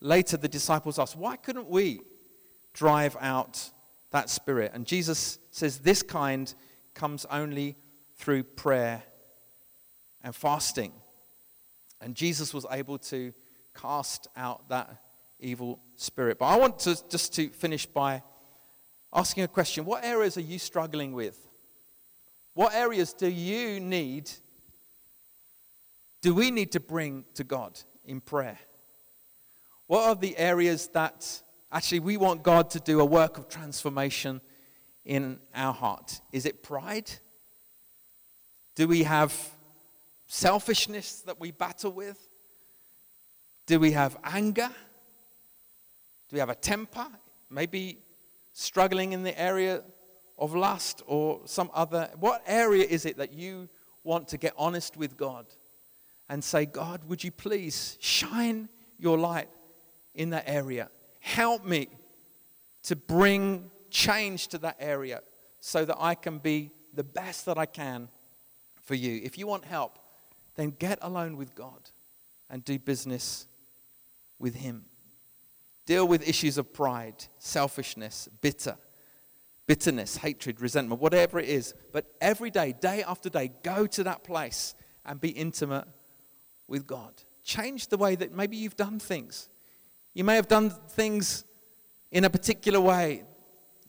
later 0.00 0.36
the 0.36 0.46
disciples 0.46 0.98
ask, 0.98 1.18
Why 1.18 1.36
couldn't 1.36 1.68
we 1.68 2.02
drive 2.74 3.16
out 3.18 3.70
that 4.10 4.28
spirit? 4.28 4.72
And 4.74 4.84
Jesus 4.84 5.38
says, 5.50 5.78
This 5.78 6.02
kind 6.02 6.54
comes 6.92 7.24
only 7.30 7.76
through 8.16 8.44
prayer 8.44 9.02
and 10.22 10.36
fasting. 10.36 10.92
And 12.02 12.14
Jesus 12.14 12.52
was 12.52 12.66
able 12.70 12.98
to 12.98 13.32
cast 13.74 14.28
out 14.36 14.68
that 14.68 15.02
evil 15.38 15.80
spirit. 15.96 16.38
But 16.38 16.46
I 16.46 16.56
want 16.58 16.78
to 16.80 17.08
just 17.08 17.34
to 17.36 17.48
finish 17.48 17.86
by 17.86 18.22
asking 19.14 19.44
a 19.44 19.48
question. 19.48 19.86
What 19.86 20.04
areas 20.04 20.36
are 20.36 20.42
you 20.42 20.58
struggling 20.58 21.14
with? 21.14 21.49
What 22.54 22.74
areas 22.74 23.12
do 23.12 23.28
you 23.28 23.80
need 23.80 24.30
do 26.22 26.34
we 26.34 26.50
need 26.50 26.72
to 26.72 26.80
bring 26.80 27.24
to 27.34 27.44
God 27.44 27.80
in 28.04 28.20
prayer? 28.20 28.58
What 29.86 30.08
are 30.08 30.14
the 30.14 30.36
areas 30.36 30.88
that 30.88 31.42
actually 31.72 32.00
we 32.00 32.16
want 32.16 32.42
God 32.42 32.70
to 32.70 32.80
do 32.80 33.00
a 33.00 33.04
work 33.04 33.38
of 33.38 33.48
transformation 33.48 34.40
in 35.04 35.38
our 35.54 35.72
heart? 35.72 36.20
Is 36.30 36.44
it 36.44 36.62
pride? 36.62 37.10
Do 38.74 38.86
we 38.86 39.04
have 39.04 39.34
selfishness 40.26 41.22
that 41.22 41.40
we 41.40 41.50
battle 41.50 41.92
with? 41.92 42.28
Do 43.66 43.80
we 43.80 43.92
have 43.92 44.16
anger? 44.22 44.68
Do 46.28 46.34
we 46.34 46.38
have 46.38 46.50
a 46.50 46.54
temper? 46.54 47.06
Maybe 47.48 47.98
struggling 48.52 49.12
in 49.12 49.22
the 49.22 49.38
area 49.40 49.82
of 50.40 50.54
lust 50.54 51.02
or 51.06 51.42
some 51.44 51.70
other. 51.74 52.10
What 52.18 52.42
area 52.46 52.84
is 52.84 53.04
it 53.04 53.18
that 53.18 53.32
you 53.32 53.68
want 54.02 54.28
to 54.28 54.38
get 54.38 54.54
honest 54.56 54.96
with 54.96 55.16
God 55.16 55.46
and 56.28 56.42
say, 56.42 56.64
God, 56.64 57.04
would 57.04 57.22
you 57.22 57.30
please 57.30 57.98
shine 58.00 58.68
your 58.98 59.18
light 59.18 59.48
in 60.14 60.30
that 60.30 60.44
area? 60.46 60.88
Help 61.20 61.64
me 61.64 61.88
to 62.84 62.96
bring 62.96 63.70
change 63.90 64.48
to 64.48 64.58
that 64.58 64.76
area 64.80 65.20
so 65.60 65.84
that 65.84 65.96
I 66.00 66.14
can 66.14 66.38
be 66.38 66.70
the 66.94 67.04
best 67.04 67.44
that 67.46 67.58
I 67.58 67.66
can 67.66 68.08
for 68.82 68.94
you. 68.94 69.20
If 69.22 69.36
you 69.36 69.46
want 69.46 69.64
help, 69.64 69.98
then 70.56 70.70
get 70.78 70.98
alone 71.02 71.36
with 71.36 71.54
God 71.54 71.90
and 72.48 72.64
do 72.64 72.78
business 72.78 73.46
with 74.38 74.54
Him. 74.54 74.86
Deal 75.84 76.06
with 76.06 76.26
issues 76.26 76.56
of 76.56 76.72
pride, 76.72 77.26
selfishness, 77.38 78.28
bitter, 78.40 78.76
bitterness, 79.70 80.16
hatred, 80.16 80.60
resentment, 80.60 81.00
whatever 81.00 81.38
it 81.38 81.48
is. 81.48 81.74
But 81.92 82.04
every 82.20 82.50
day, 82.50 82.74
day 82.80 83.04
after 83.04 83.30
day, 83.30 83.52
go 83.62 83.86
to 83.86 84.02
that 84.02 84.24
place 84.24 84.74
and 85.06 85.20
be 85.20 85.28
intimate 85.28 85.86
with 86.66 86.88
God. 86.88 87.12
Change 87.44 87.86
the 87.86 87.96
way 87.96 88.16
that 88.16 88.34
maybe 88.34 88.56
you've 88.56 88.74
done 88.74 88.98
things. 88.98 89.48
You 90.12 90.24
may 90.24 90.34
have 90.34 90.48
done 90.48 90.70
things 90.70 91.44
in 92.10 92.24
a 92.24 92.30
particular 92.30 92.80
way 92.80 93.22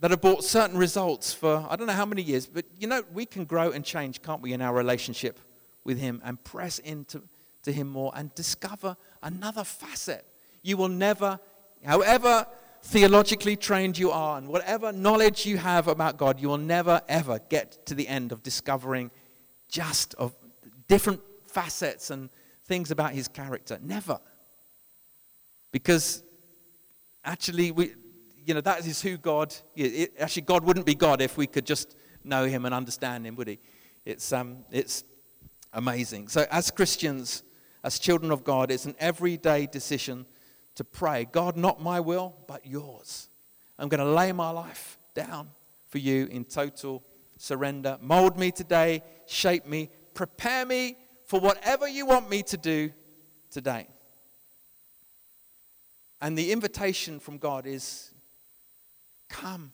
that 0.02 0.12
have 0.12 0.22
brought 0.22 0.44
certain 0.44 0.78
results 0.78 1.34
for 1.34 1.66
I 1.68 1.76
don't 1.76 1.88
know 1.88 1.94
how 1.94 2.06
many 2.06 2.22
years, 2.22 2.46
but 2.46 2.66
you 2.78 2.86
know, 2.86 3.02
we 3.12 3.26
can 3.26 3.46
grow 3.46 3.72
and 3.72 3.84
change, 3.84 4.22
can't 4.22 4.40
we, 4.40 4.54
in 4.54 4.62
our 4.62 4.76
relationship 4.76 5.40
with 5.84 5.98
Him 5.98 6.22
and 6.24 6.44
press 6.44 6.78
into 6.78 7.24
to 7.64 7.72
Him 7.72 7.88
more 7.88 8.12
and 8.14 8.36
discover 8.36 8.98
another 9.24 9.64
facet. 9.64 10.28
You 10.62 10.78
will 10.78 10.90
never, 10.90 11.40
however 11.84 12.46
theologically 12.84 13.56
trained 13.56 13.98
you 13.98 14.12
are 14.12 14.38
and 14.38 14.48
whatever 14.48 14.92
knowledge 14.92 15.46
you 15.46 15.58
have 15.58 15.88
about 15.88 16.18
God, 16.18 16.40
you 16.40 16.48
will 16.48 16.58
never 16.58 17.02
ever 17.08 17.40
get 17.50 17.86
to 17.86 17.96
the 17.96 18.08
end 18.08 18.32
of 18.32 18.44
discovering 18.44 19.12
just 19.68 20.14
of 20.16 20.36
different 20.88 21.22
facets 21.48 22.10
and 22.10 22.30
things 22.66 22.92
about 22.92 23.12
His 23.12 23.28
character. 23.28 23.78
Never. 23.82 24.20
Because 25.72 26.24
actually, 27.24 27.72
we, 27.72 27.94
you 28.46 28.54
know, 28.54 28.62
that 28.62 28.86
is 28.86 29.02
who 29.02 29.18
God 29.18 29.56
it, 29.76 30.14
Actually, 30.20 30.44
God 30.44 30.64
wouldn't 30.64 30.86
be 30.86 30.96
God 30.96 31.22
if 31.22 31.38
we 31.38 31.48
could 31.48 31.66
just 31.66 31.96
know 32.24 32.46
Him 32.46 32.66
and 32.66 32.74
understand 32.74 33.26
Him, 33.26 33.36
would 33.36 33.48
He? 33.48 33.60
It's, 34.06 34.34
um, 34.34 34.66
it's 34.72 35.04
amazing. 35.74 36.28
So, 36.28 36.46
as 36.52 36.72
Christians, 36.72 37.44
as 37.84 38.00
children 38.00 38.32
of 38.32 38.44
God, 38.44 38.72
it's 38.72 38.86
an 38.86 38.96
everyday 39.00 39.68
decision 39.68 40.26
to 40.76 40.84
pray 40.84 41.28
God, 41.32 41.58
not 41.58 41.82
my 41.82 42.00
will, 42.00 42.36
but 42.48 42.66
yours. 42.66 43.30
I'm 43.78 43.90
going 43.90 44.00
to 44.00 44.12
lay 44.12 44.32
my 44.32 44.52
life 44.52 45.00
down 45.14 45.50
for 45.88 45.98
you 45.98 46.28
in 46.28 46.46
total 46.46 47.04
surrender. 47.38 47.98
Mold 48.02 48.38
me 48.38 48.52
today, 48.52 49.04
shape 49.26 49.66
me, 49.66 49.90
prepare 50.14 50.66
me 50.66 50.98
for 51.26 51.40
whatever 51.40 51.88
you 51.88 52.06
want 52.06 52.30
me 52.30 52.44
to 52.44 52.58
do 52.58 52.92
today. 53.50 53.88
And 56.22 56.38
the 56.38 56.52
invitation 56.52 57.20
from 57.20 57.38
God 57.40 57.66
is 57.66 58.12
come. 59.28 59.72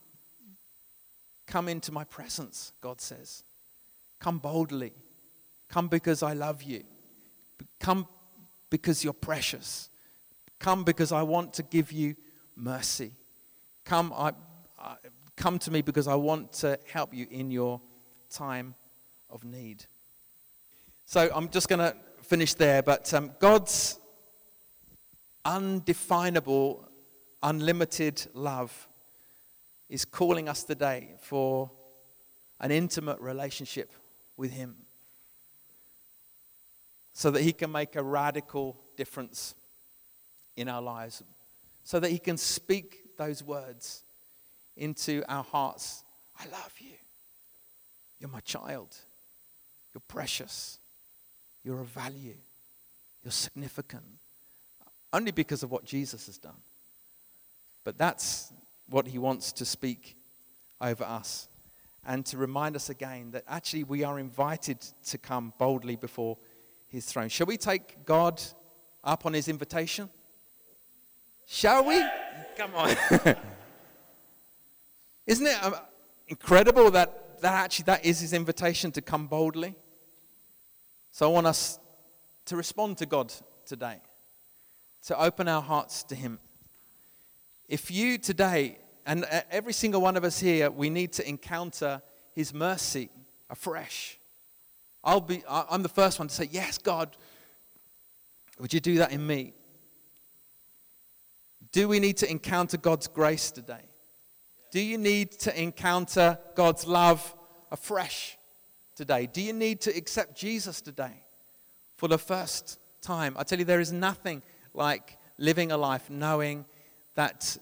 Come 1.45 1.67
into 1.67 1.91
my 1.91 2.05
presence, 2.05 2.71
God 2.81 3.01
says. 3.01 3.43
Come 4.19 4.39
boldly. 4.39 4.93
Come 5.69 5.87
because 5.89 6.23
I 6.23 6.33
love 6.33 6.63
you. 6.63 6.83
Come 7.79 8.07
because 8.69 9.03
you're 9.03 9.13
precious. 9.13 9.89
Come 10.59 10.83
because 10.83 11.11
I 11.11 11.21
want 11.23 11.53
to 11.53 11.63
give 11.63 11.91
you 11.91 12.15
mercy. 12.55 13.13
Come, 13.85 14.13
I, 14.15 14.33
I, 14.79 14.95
come 15.35 15.59
to 15.59 15.71
me 15.71 15.81
because 15.81 16.07
I 16.07 16.15
want 16.15 16.51
to 16.53 16.79
help 16.91 17.13
you 17.13 17.27
in 17.29 17.51
your 17.51 17.79
time 18.29 18.75
of 19.29 19.43
need. 19.43 19.85
So 21.05 21.29
I'm 21.33 21.49
just 21.49 21.69
going 21.69 21.79
to 21.79 21.95
finish 22.21 22.53
there, 22.55 22.81
but 22.81 23.13
um, 23.13 23.31
God's 23.39 23.99
undefinable, 25.45 26.89
unlimited 27.41 28.27
love 28.33 28.87
is 29.89 30.03
calling 30.03 30.49
us 30.49 30.63
today 30.63 31.13
for 31.21 31.71
an 32.59 32.71
intimate 32.71 33.19
relationship 33.21 33.93
with 34.35 34.51
Him 34.51 34.75
so 37.13 37.31
that 37.31 37.41
He 37.43 37.53
can 37.53 37.71
make 37.71 37.95
a 37.95 38.03
radical 38.03 38.77
difference 38.97 39.55
in 40.57 40.67
our 40.67 40.81
lives, 40.81 41.23
so 41.83 41.99
that 41.99 42.11
He 42.11 42.19
can 42.19 42.35
speak 42.35 43.17
those 43.17 43.41
words 43.43 44.03
into 44.75 45.23
our 45.29 45.43
hearts 45.43 46.03
I 46.39 46.45
love 46.49 46.73
you. 46.79 46.93
You're 48.19 48.29
my 48.29 48.41
child. 48.41 48.95
You're 49.93 50.03
precious. 50.07 50.79
You're 51.63 51.81
of 51.81 51.87
value. 51.87 52.35
You're 53.23 53.31
significant 53.31 54.03
only 55.13 55.31
because 55.31 55.63
of 55.63 55.71
what 55.71 55.85
Jesus 55.85 56.27
has 56.27 56.37
done. 56.37 56.61
But 57.83 57.97
that's 57.97 58.51
what 58.89 59.07
he 59.07 59.17
wants 59.17 59.51
to 59.53 59.65
speak 59.65 60.17
over 60.81 61.03
us 61.03 61.47
and 62.05 62.25
to 62.27 62.37
remind 62.37 62.75
us 62.75 62.89
again 62.89 63.31
that 63.31 63.43
actually 63.47 63.83
we 63.83 64.03
are 64.03 64.19
invited 64.19 64.79
to 65.07 65.17
come 65.17 65.53
boldly 65.57 65.95
before 65.95 66.37
his 66.87 67.05
throne. 67.05 67.29
Shall 67.29 67.47
we 67.47 67.57
take 67.57 68.05
God 68.05 68.41
up 69.03 69.25
on 69.25 69.33
his 69.33 69.47
invitation? 69.47 70.09
Shall 71.49 71.85
we? 71.85 72.03
Come 72.57 72.75
on. 72.75 72.89
Isn't 75.25 75.47
it 75.47 75.63
um, 75.63 75.75
incredible 76.27 76.91
that, 76.91 77.39
that 77.41 77.53
actually 77.53 77.83
that 77.83 78.05
is 78.05 78.19
his 78.19 78.33
invitation 78.33 78.91
to 78.91 79.01
come 79.01 79.27
boldly? 79.27 79.73
So 81.11 81.29
I 81.29 81.31
want 81.31 81.47
us 81.47 81.79
to 82.45 82.57
respond 82.57 82.97
to 82.97 83.05
God 83.05 83.33
today, 83.65 84.01
to 85.03 85.19
open 85.19 85.47
our 85.47 85.61
hearts 85.61 86.03
to 86.03 86.15
him. 86.15 86.37
If 87.69 87.89
you 87.89 88.17
today, 88.17 88.79
and 89.05 89.23
uh, 89.23 89.41
every 89.49 89.73
single 89.73 90.01
one 90.01 90.17
of 90.17 90.25
us 90.25 90.39
here, 90.39 90.69
we 90.69 90.89
need 90.89 91.13
to 91.13 91.27
encounter 91.27 92.01
his 92.33 92.53
mercy 92.53 93.09
afresh. 93.49 94.19
I'll 95.01 95.21
be, 95.21 95.43
I'm 95.47 95.81
the 95.81 95.89
first 95.89 96.19
one 96.19 96.27
to 96.27 96.33
say, 96.33 96.49
Yes, 96.51 96.77
God, 96.77 97.15
would 98.59 98.73
you 98.73 98.81
do 98.81 98.97
that 98.97 99.13
in 99.13 99.25
me? 99.25 99.53
Do 101.71 101.87
we 101.87 101.99
need 101.99 102.17
to 102.17 102.29
encounter 102.29 102.77
God's 102.77 103.07
grace 103.07 103.51
today? 103.51 103.81
Do 104.71 104.79
you 104.79 104.97
need 104.97 105.31
to 105.39 105.61
encounter 105.61 106.37
God's 106.55 106.85
love 106.85 107.35
afresh 107.71 108.37
today? 108.95 109.27
Do 109.31 109.41
you 109.41 109.53
need 109.53 109.81
to 109.81 109.95
accept 109.95 110.37
Jesus 110.37 110.81
today 110.81 111.23
for 111.95 112.07
the 112.07 112.17
first 112.17 112.79
time? 113.01 113.35
I 113.37 113.43
tell 113.43 113.59
you, 113.59 113.65
there 113.65 113.79
is 113.79 113.91
nothing 113.91 114.41
like 114.73 115.17
living 115.37 115.71
a 115.71 115.77
life 115.77 116.09
knowing 116.09 116.65
that 117.15 117.57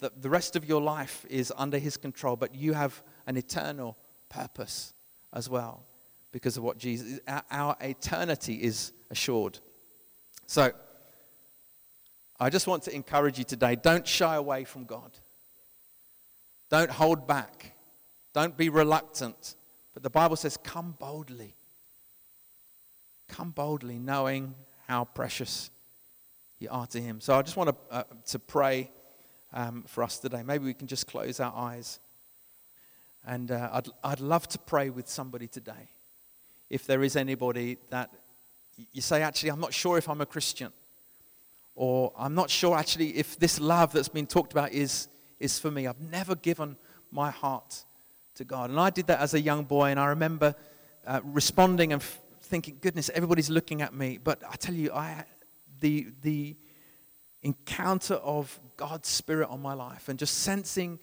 the 0.00 0.28
rest 0.28 0.56
of 0.56 0.64
your 0.64 0.82
life 0.82 1.24
is 1.30 1.52
under 1.56 1.78
His 1.78 1.96
control, 1.96 2.36
but 2.36 2.54
you 2.54 2.72
have 2.72 3.02
an 3.26 3.36
eternal 3.36 3.96
purpose 4.28 4.94
as 5.32 5.48
well 5.48 5.84
because 6.32 6.56
of 6.56 6.64
what 6.64 6.78
Jesus, 6.78 7.20
our 7.50 7.76
eternity 7.80 8.62
is 8.62 8.92
assured. 9.10 9.58
So, 10.46 10.72
I 12.42 12.50
just 12.50 12.66
want 12.66 12.82
to 12.84 12.94
encourage 12.94 13.38
you 13.38 13.44
today 13.44 13.76
don't 13.76 14.04
shy 14.04 14.34
away 14.34 14.64
from 14.64 14.84
God. 14.84 15.16
Don't 16.70 16.90
hold 16.90 17.28
back. 17.28 17.76
Don't 18.32 18.56
be 18.56 18.68
reluctant. 18.68 19.54
But 19.94 20.02
the 20.02 20.10
Bible 20.10 20.34
says, 20.34 20.56
come 20.56 20.96
boldly. 20.98 21.54
Come 23.28 23.50
boldly, 23.50 24.00
knowing 24.00 24.56
how 24.88 25.04
precious 25.04 25.70
you 26.58 26.66
are 26.72 26.88
to 26.88 27.00
Him. 27.00 27.20
So 27.20 27.38
I 27.38 27.42
just 27.42 27.56
want 27.56 27.70
to, 27.70 27.76
uh, 27.94 28.02
to 28.26 28.40
pray 28.40 28.90
um, 29.52 29.84
for 29.86 30.02
us 30.02 30.18
today. 30.18 30.42
Maybe 30.42 30.64
we 30.64 30.74
can 30.74 30.88
just 30.88 31.06
close 31.06 31.38
our 31.38 31.54
eyes. 31.54 32.00
And 33.24 33.52
uh, 33.52 33.68
I'd, 33.72 33.88
I'd 34.02 34.20
love 34.20 34.48
to 34.48 34.58
pray 34.58 34.90
with 34.90 35.06
somebody 35.06 35.46
today. 35.46 35.90
If 36.68 36.88
there 36.88 37.04
is 37.04 37.14
anybody 37.14 37.78
that 37.90 38.10
you 38.92 39.00
say, 39.00 39.22
actually, 39.22 39.50
I'm 39.50 39.60
not 39.60 39.72
sure 39.72 39.96
if 39.96 40.08
I'm 40.08 40.20
a 40.20 40.26
Christian. 40.26 40.72
Or 41.74 42.12
I'm 42.16 42.34
not 42.34 42.50
sure 42.50 42.76
actually 42.76 43.16
if 43.16 43.38
this 43.38 43.60
love 43.60 43.92
that's 43.92 44.08
been 44.08 44.26
talked 44.26 44.52
about 44.52 44.72
is, 44.72 45.08
is 45.40 45.58
for 45.58 45.70
me. 45.70 45.86
I've 45.86 46.00
never 46.00 46.34
given 46.34 46.76
my 47.10 47.30
heart 47.30 47.84
to 48.34 48.44
God. 48.44 48.70
And 48.70 48.78
I 48.80 48.90
did 48.90 49.06
that 49.06 49.20
as 49.20 49.34
a 49.34 49.40
young 49.40 49.64
boy, 49.64 49.90
and 49.90 50.00
I 50.00 50.06
remember 50.06 50.54
uh, 51.06 51.20
responding 51.24 51.92
and 51.92 52.00
f- 52.00 52.20
thinking, 52.42 52.78
goodness, 52.80 53.10
everybody's 53.14 53.50
looking 53.50 53.82
at 53.82 53.94
me. 53.94 54.18
But 54.22 54.42
I 54.48 54.56
tell 54.56 54.74
you, 54.74 54.92
I, 54.92 55.24
the, 55.80 56.08
the 56.22 56.56
encounter 57.42 58.14
of 58.14 58.58
God's 58.76 59.08
Spirit 59.08 59.48
on 59.48 59.60
my 59.60 59.74
life 59.74 60.08
and 60.08 60.18
just 60.18 60.38
sensing 60.38 60.98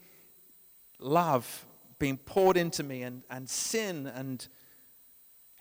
love 0.99 1.65
being 1.97 2.17
poured 2.17 2.57
into 2.57 2.83
me 2.83 3.03
and, 3.03 3.23
and 3.29 3.49
sin 3.49 4.07
and 4.07 4.47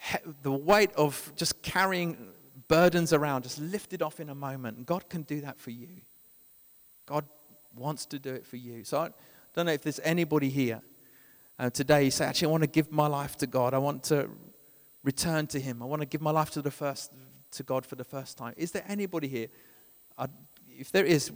he- 0.00 0.32
the 0.42 0.52
weight 0.52 0.92
of 0.92 1.32
just 1.36 1.62
carrying 1.62 2.32
burdens 2.66 3.12
around, 3.12 3.42
just 3.44 3.60
lifted 3.60 4.02
off 4.02 4.18
in 4.20 4.28
a 4.30 4.34
moment. 4.34 4.78
And 4.78 4.86
God 4.86 5.08
can 5.08 5.22
do 5.22 5.40
that 5.42 5.60
for 5.60 5.70
you. 5.70 5.88
God 7.06 7.24
wants 7.76 8.06
to 8.06 8.18
do 8.18 8.34
it 8.34 8.46
for 8.46 8.56
you. 8.56 8.84
So 8.84 8.98
I 8.98 9.10
don't 9.54 9.66
know 9.66 9.72
if 9.72 9.82
there's 9.82 10.00
anybody 10.02 10.48
here 10.48 10.82
uh, 11.58 11.70
today 11.70 12.04
you 12.04 12.10
say, 12.10 12.24
actually, 12.24 12.46
I 12.46 12.50
want 12.52 12.62
to 12.62 12.68
give 12.68 12.92
my 12.92 13.08
life 13.08 13.36
to 13.38 13.46
God. 13.46 13.74
I 13.74 13.78
want 13.78 14.04
to 14.04 14.30
return 15.02 15.46
to 15.48 15.58
Him. 15.58 15.82
I 15.82 15.86
want 15.86 16.02
to 16.02 16.06
give 16.06 16.20
my 16.20 16.30
life 16.30 16.50
to 16.50 16.62
the 16.62 16.70
first 16.70 17.12
to 17.50 17.62
God 17.62 17.84
for 17.84 17.96
the 17.96 18.04
first 18.04 18.38
time. 18.38 18.54
Is 18.56 18.70
there 18.70 18.84
anybody 18.86 19.26
here? 19.26 19.48
I'd, 20.16 20.30
if 20.68 20.92
there 20.92 21.04
is, 21.04 21.32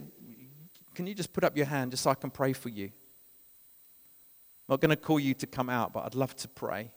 can 0.95 1.07
you 1.07 1.13
just 1.13 1.33
put 1.33 1.43
up 1.43 1.57
your 1.57 1.65
hand 1.65 1.91
just 1.91 2.03
so 2.03 2.09
I 2.09 2.13
can 2.13 2.29
pray 2.29 2.53
for 2.53 2.69
you? 2.69 2.85
I'm 2.85 4.73
not 4.73 4.81
going 4.81 4.91
to 4.91 4.95
call 4.95 5.19
you 5.19 5.33
to 5.33 5.47
come 5.47 5.69
out, 5.69 5.91
but 5.91 6.05
I'd 6.05 6.15
love 6.15 6.35
to 6.37 6.47
pray 6.47 6.91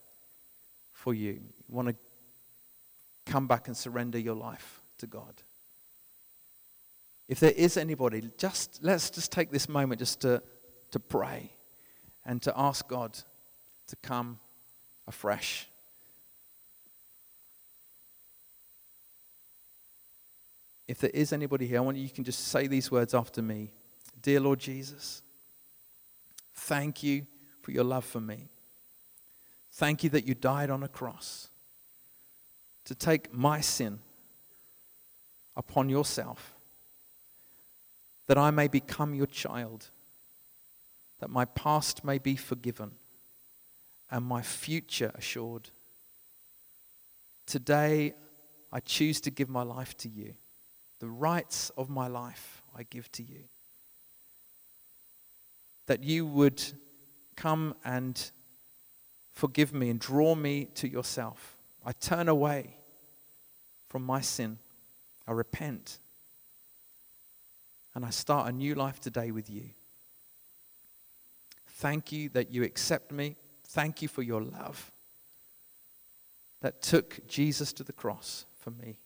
for 0.93 1.13
you. 1.13 1.33
You 1.33 1.75
want 1.75 1.89
to 1.89 1.97
come 3.27 3.47
back 3.47 3.67
and 3.67 3.77
surrender 3.77 4.19
your 4.19 4.35
life 4.35 4.81
to 4.99 5.07
God. 5.07 5.43
If 7.29 7.41
there 7.41 7.53
is 7.53 7.77
anybody, 7.77 8.31
just 8.39 8.79
let's 8.83 9.11
just 9.11 9.33
take 9.33 9.51
this 9.51 9.69
moment 9.69 9.99
just 9.99 10.21
to, 10.21 10.43
to 10.93 11.01
pray 11.01 11.51
and 12.25 12.41
to 12.43 12.53
ask 12.57 12.87
God 12.89 13.19
to 13.89 13.97
come 13.97 14.39
afresh. 15.07 15.69
If 20.87 21.01
there 21.01 21.11
is 21.11 21.33
anybody 21.33 21.67
here, 21.67 21.79
I 21.79 21.81
want 21.81 21.97
you, 21.97 22.05
you 22.05 22.11
can 22.11 22.23
just 22.23 22.47
say 22.47 22.69
these 22.69 22.93
words 22.93 23.13
after 23.13 23.43
me. 23.43 23.73
Dear 24.23 24.39
Lord 24.39 24.61
Jesus, 24.61 25.23
thank 26.55 27.03
you 27.03 27.27
for 27.61 27.73
your 27.73 27.83
love 27.83 28.05
for 28.05 28.21
me. 28.21 28.51
Thank 29.73 30.05
you 30.05 30.11
that 30.11 30.27
you 30.27 30.35
died 30.35 30.71
on 30.71 30.85
a 30.85 30.89
cross 30.89 31.49
to 32.87 32.95
take 32.95 33.33
my 33.35 33.61
sin 33.61 33.99
upon 35.57 35.89
yourself, 35.89 36.55
that 38.27 38.39
I 38.39 38.51
may 38.51 38.69
become 38.69 39.15
your 39.15 39.27
child, 39.27 39.91
that 41.21 41.29
my 41.29 41.45
past 41.45 42.05
may 42.05 42.19
be 42.19 42.37
forgiven, 42.37 42.93
and 44.11 44.25
my 44.25 44.41
future 44.41 45.13
assured. 45.15 45.71
Today, 47.45 48.15
I 48.73 48.81
choose 48.81 49.21
to 49.23 49.31
give 49.31 49.49
my 49.49 49.63
life 49.63 49.97
to 49.99 50.09
you. 50.09 50.35
The 51.01 51.09
rights 51.09 51.71
of 51.77 51.91
my 51.91 52.07
life 52.07 52.63
I 52.75 52.85
give 52.85 53.11
to 53.13 53.23
you. 53.23 53.45
That 55.87 56.03
you 56.03 56.27
would 56.27 56.63
come 57.37 57.75
and 57.85 58.31
forgive 59.33 59.73
me 59.73 59.91
and 59.91 60.01
draw 60.01 60.35
me 60.35 60.67
to 60.77 60.89
yourself 60.89 61.57
I 61.87 61.93
turn 61.93 62.29
away 62.29 62.76
from 63.89 64.05
my 64.05 64.21
sin. 64.21 64.59
I 65.27 65.33
repent. 65.33 65.99
And 67.95 68.05
I 68.05 68.11
start 68.11 68.49
a 68.49 68.53
new 68.53 68.75
life 68.75 69.01
today 69.01 69.31
with 69.31 69.49
you. 69.49 69.71
Thank 71.69 72.13
you 72.13 72.29
that 72.31 72.51
you 72.51 72.63
accept 72.63 73.13
me. 73.13 73.37
Thank 73.69 74.03
you 74.03 74.09
for 74.09 74.23
your 74.23 74.43
love 74.43 74.93
that 76.61 76.83
took 76.83 77.27
Jesus 77.27 77.73
to 77.75 77.85
the 77.85 77.93
cross 77.93 78.47
for 78.59 78.71
me. 78.71 78.99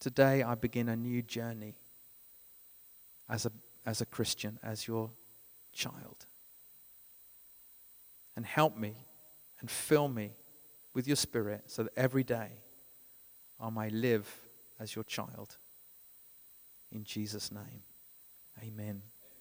Today 0.00 0.42
I 0.42 0.54
begin 0.54 0.88
a 0.88 0.96
new 0.96 1.22
journey 1.22 1.74
as 3.28 3.44
a, 3.44 3.52
as 3.84 4.00
a 4.00 4.06
Christian, 4.06 4.58
as 4.62 4.86
your 4.86 5.10
child. 5.72 6.26
And 8.36 8.46
help 8.46 8.76
me 8.76 8.94
and 9.60 9.70
fill 9.70 10.08
me 10.08 10.32
with 10.98 11.06
your 11.06 11.14
spirit 11.14 11.62
so 11.66 11.84
that 11.84 11.92
every 11.96 12.24
day 12.24 12.48
I 13.60 13.70
may 13.70 13.88
live 13.88 14.28
as 14.80 14.96
your 14.96 15.04
child. 15.04 15.56
In 16.90 17.04
Jesus' 17.04 17.52
name, 17.52 17.84
amen. 18.60 19.02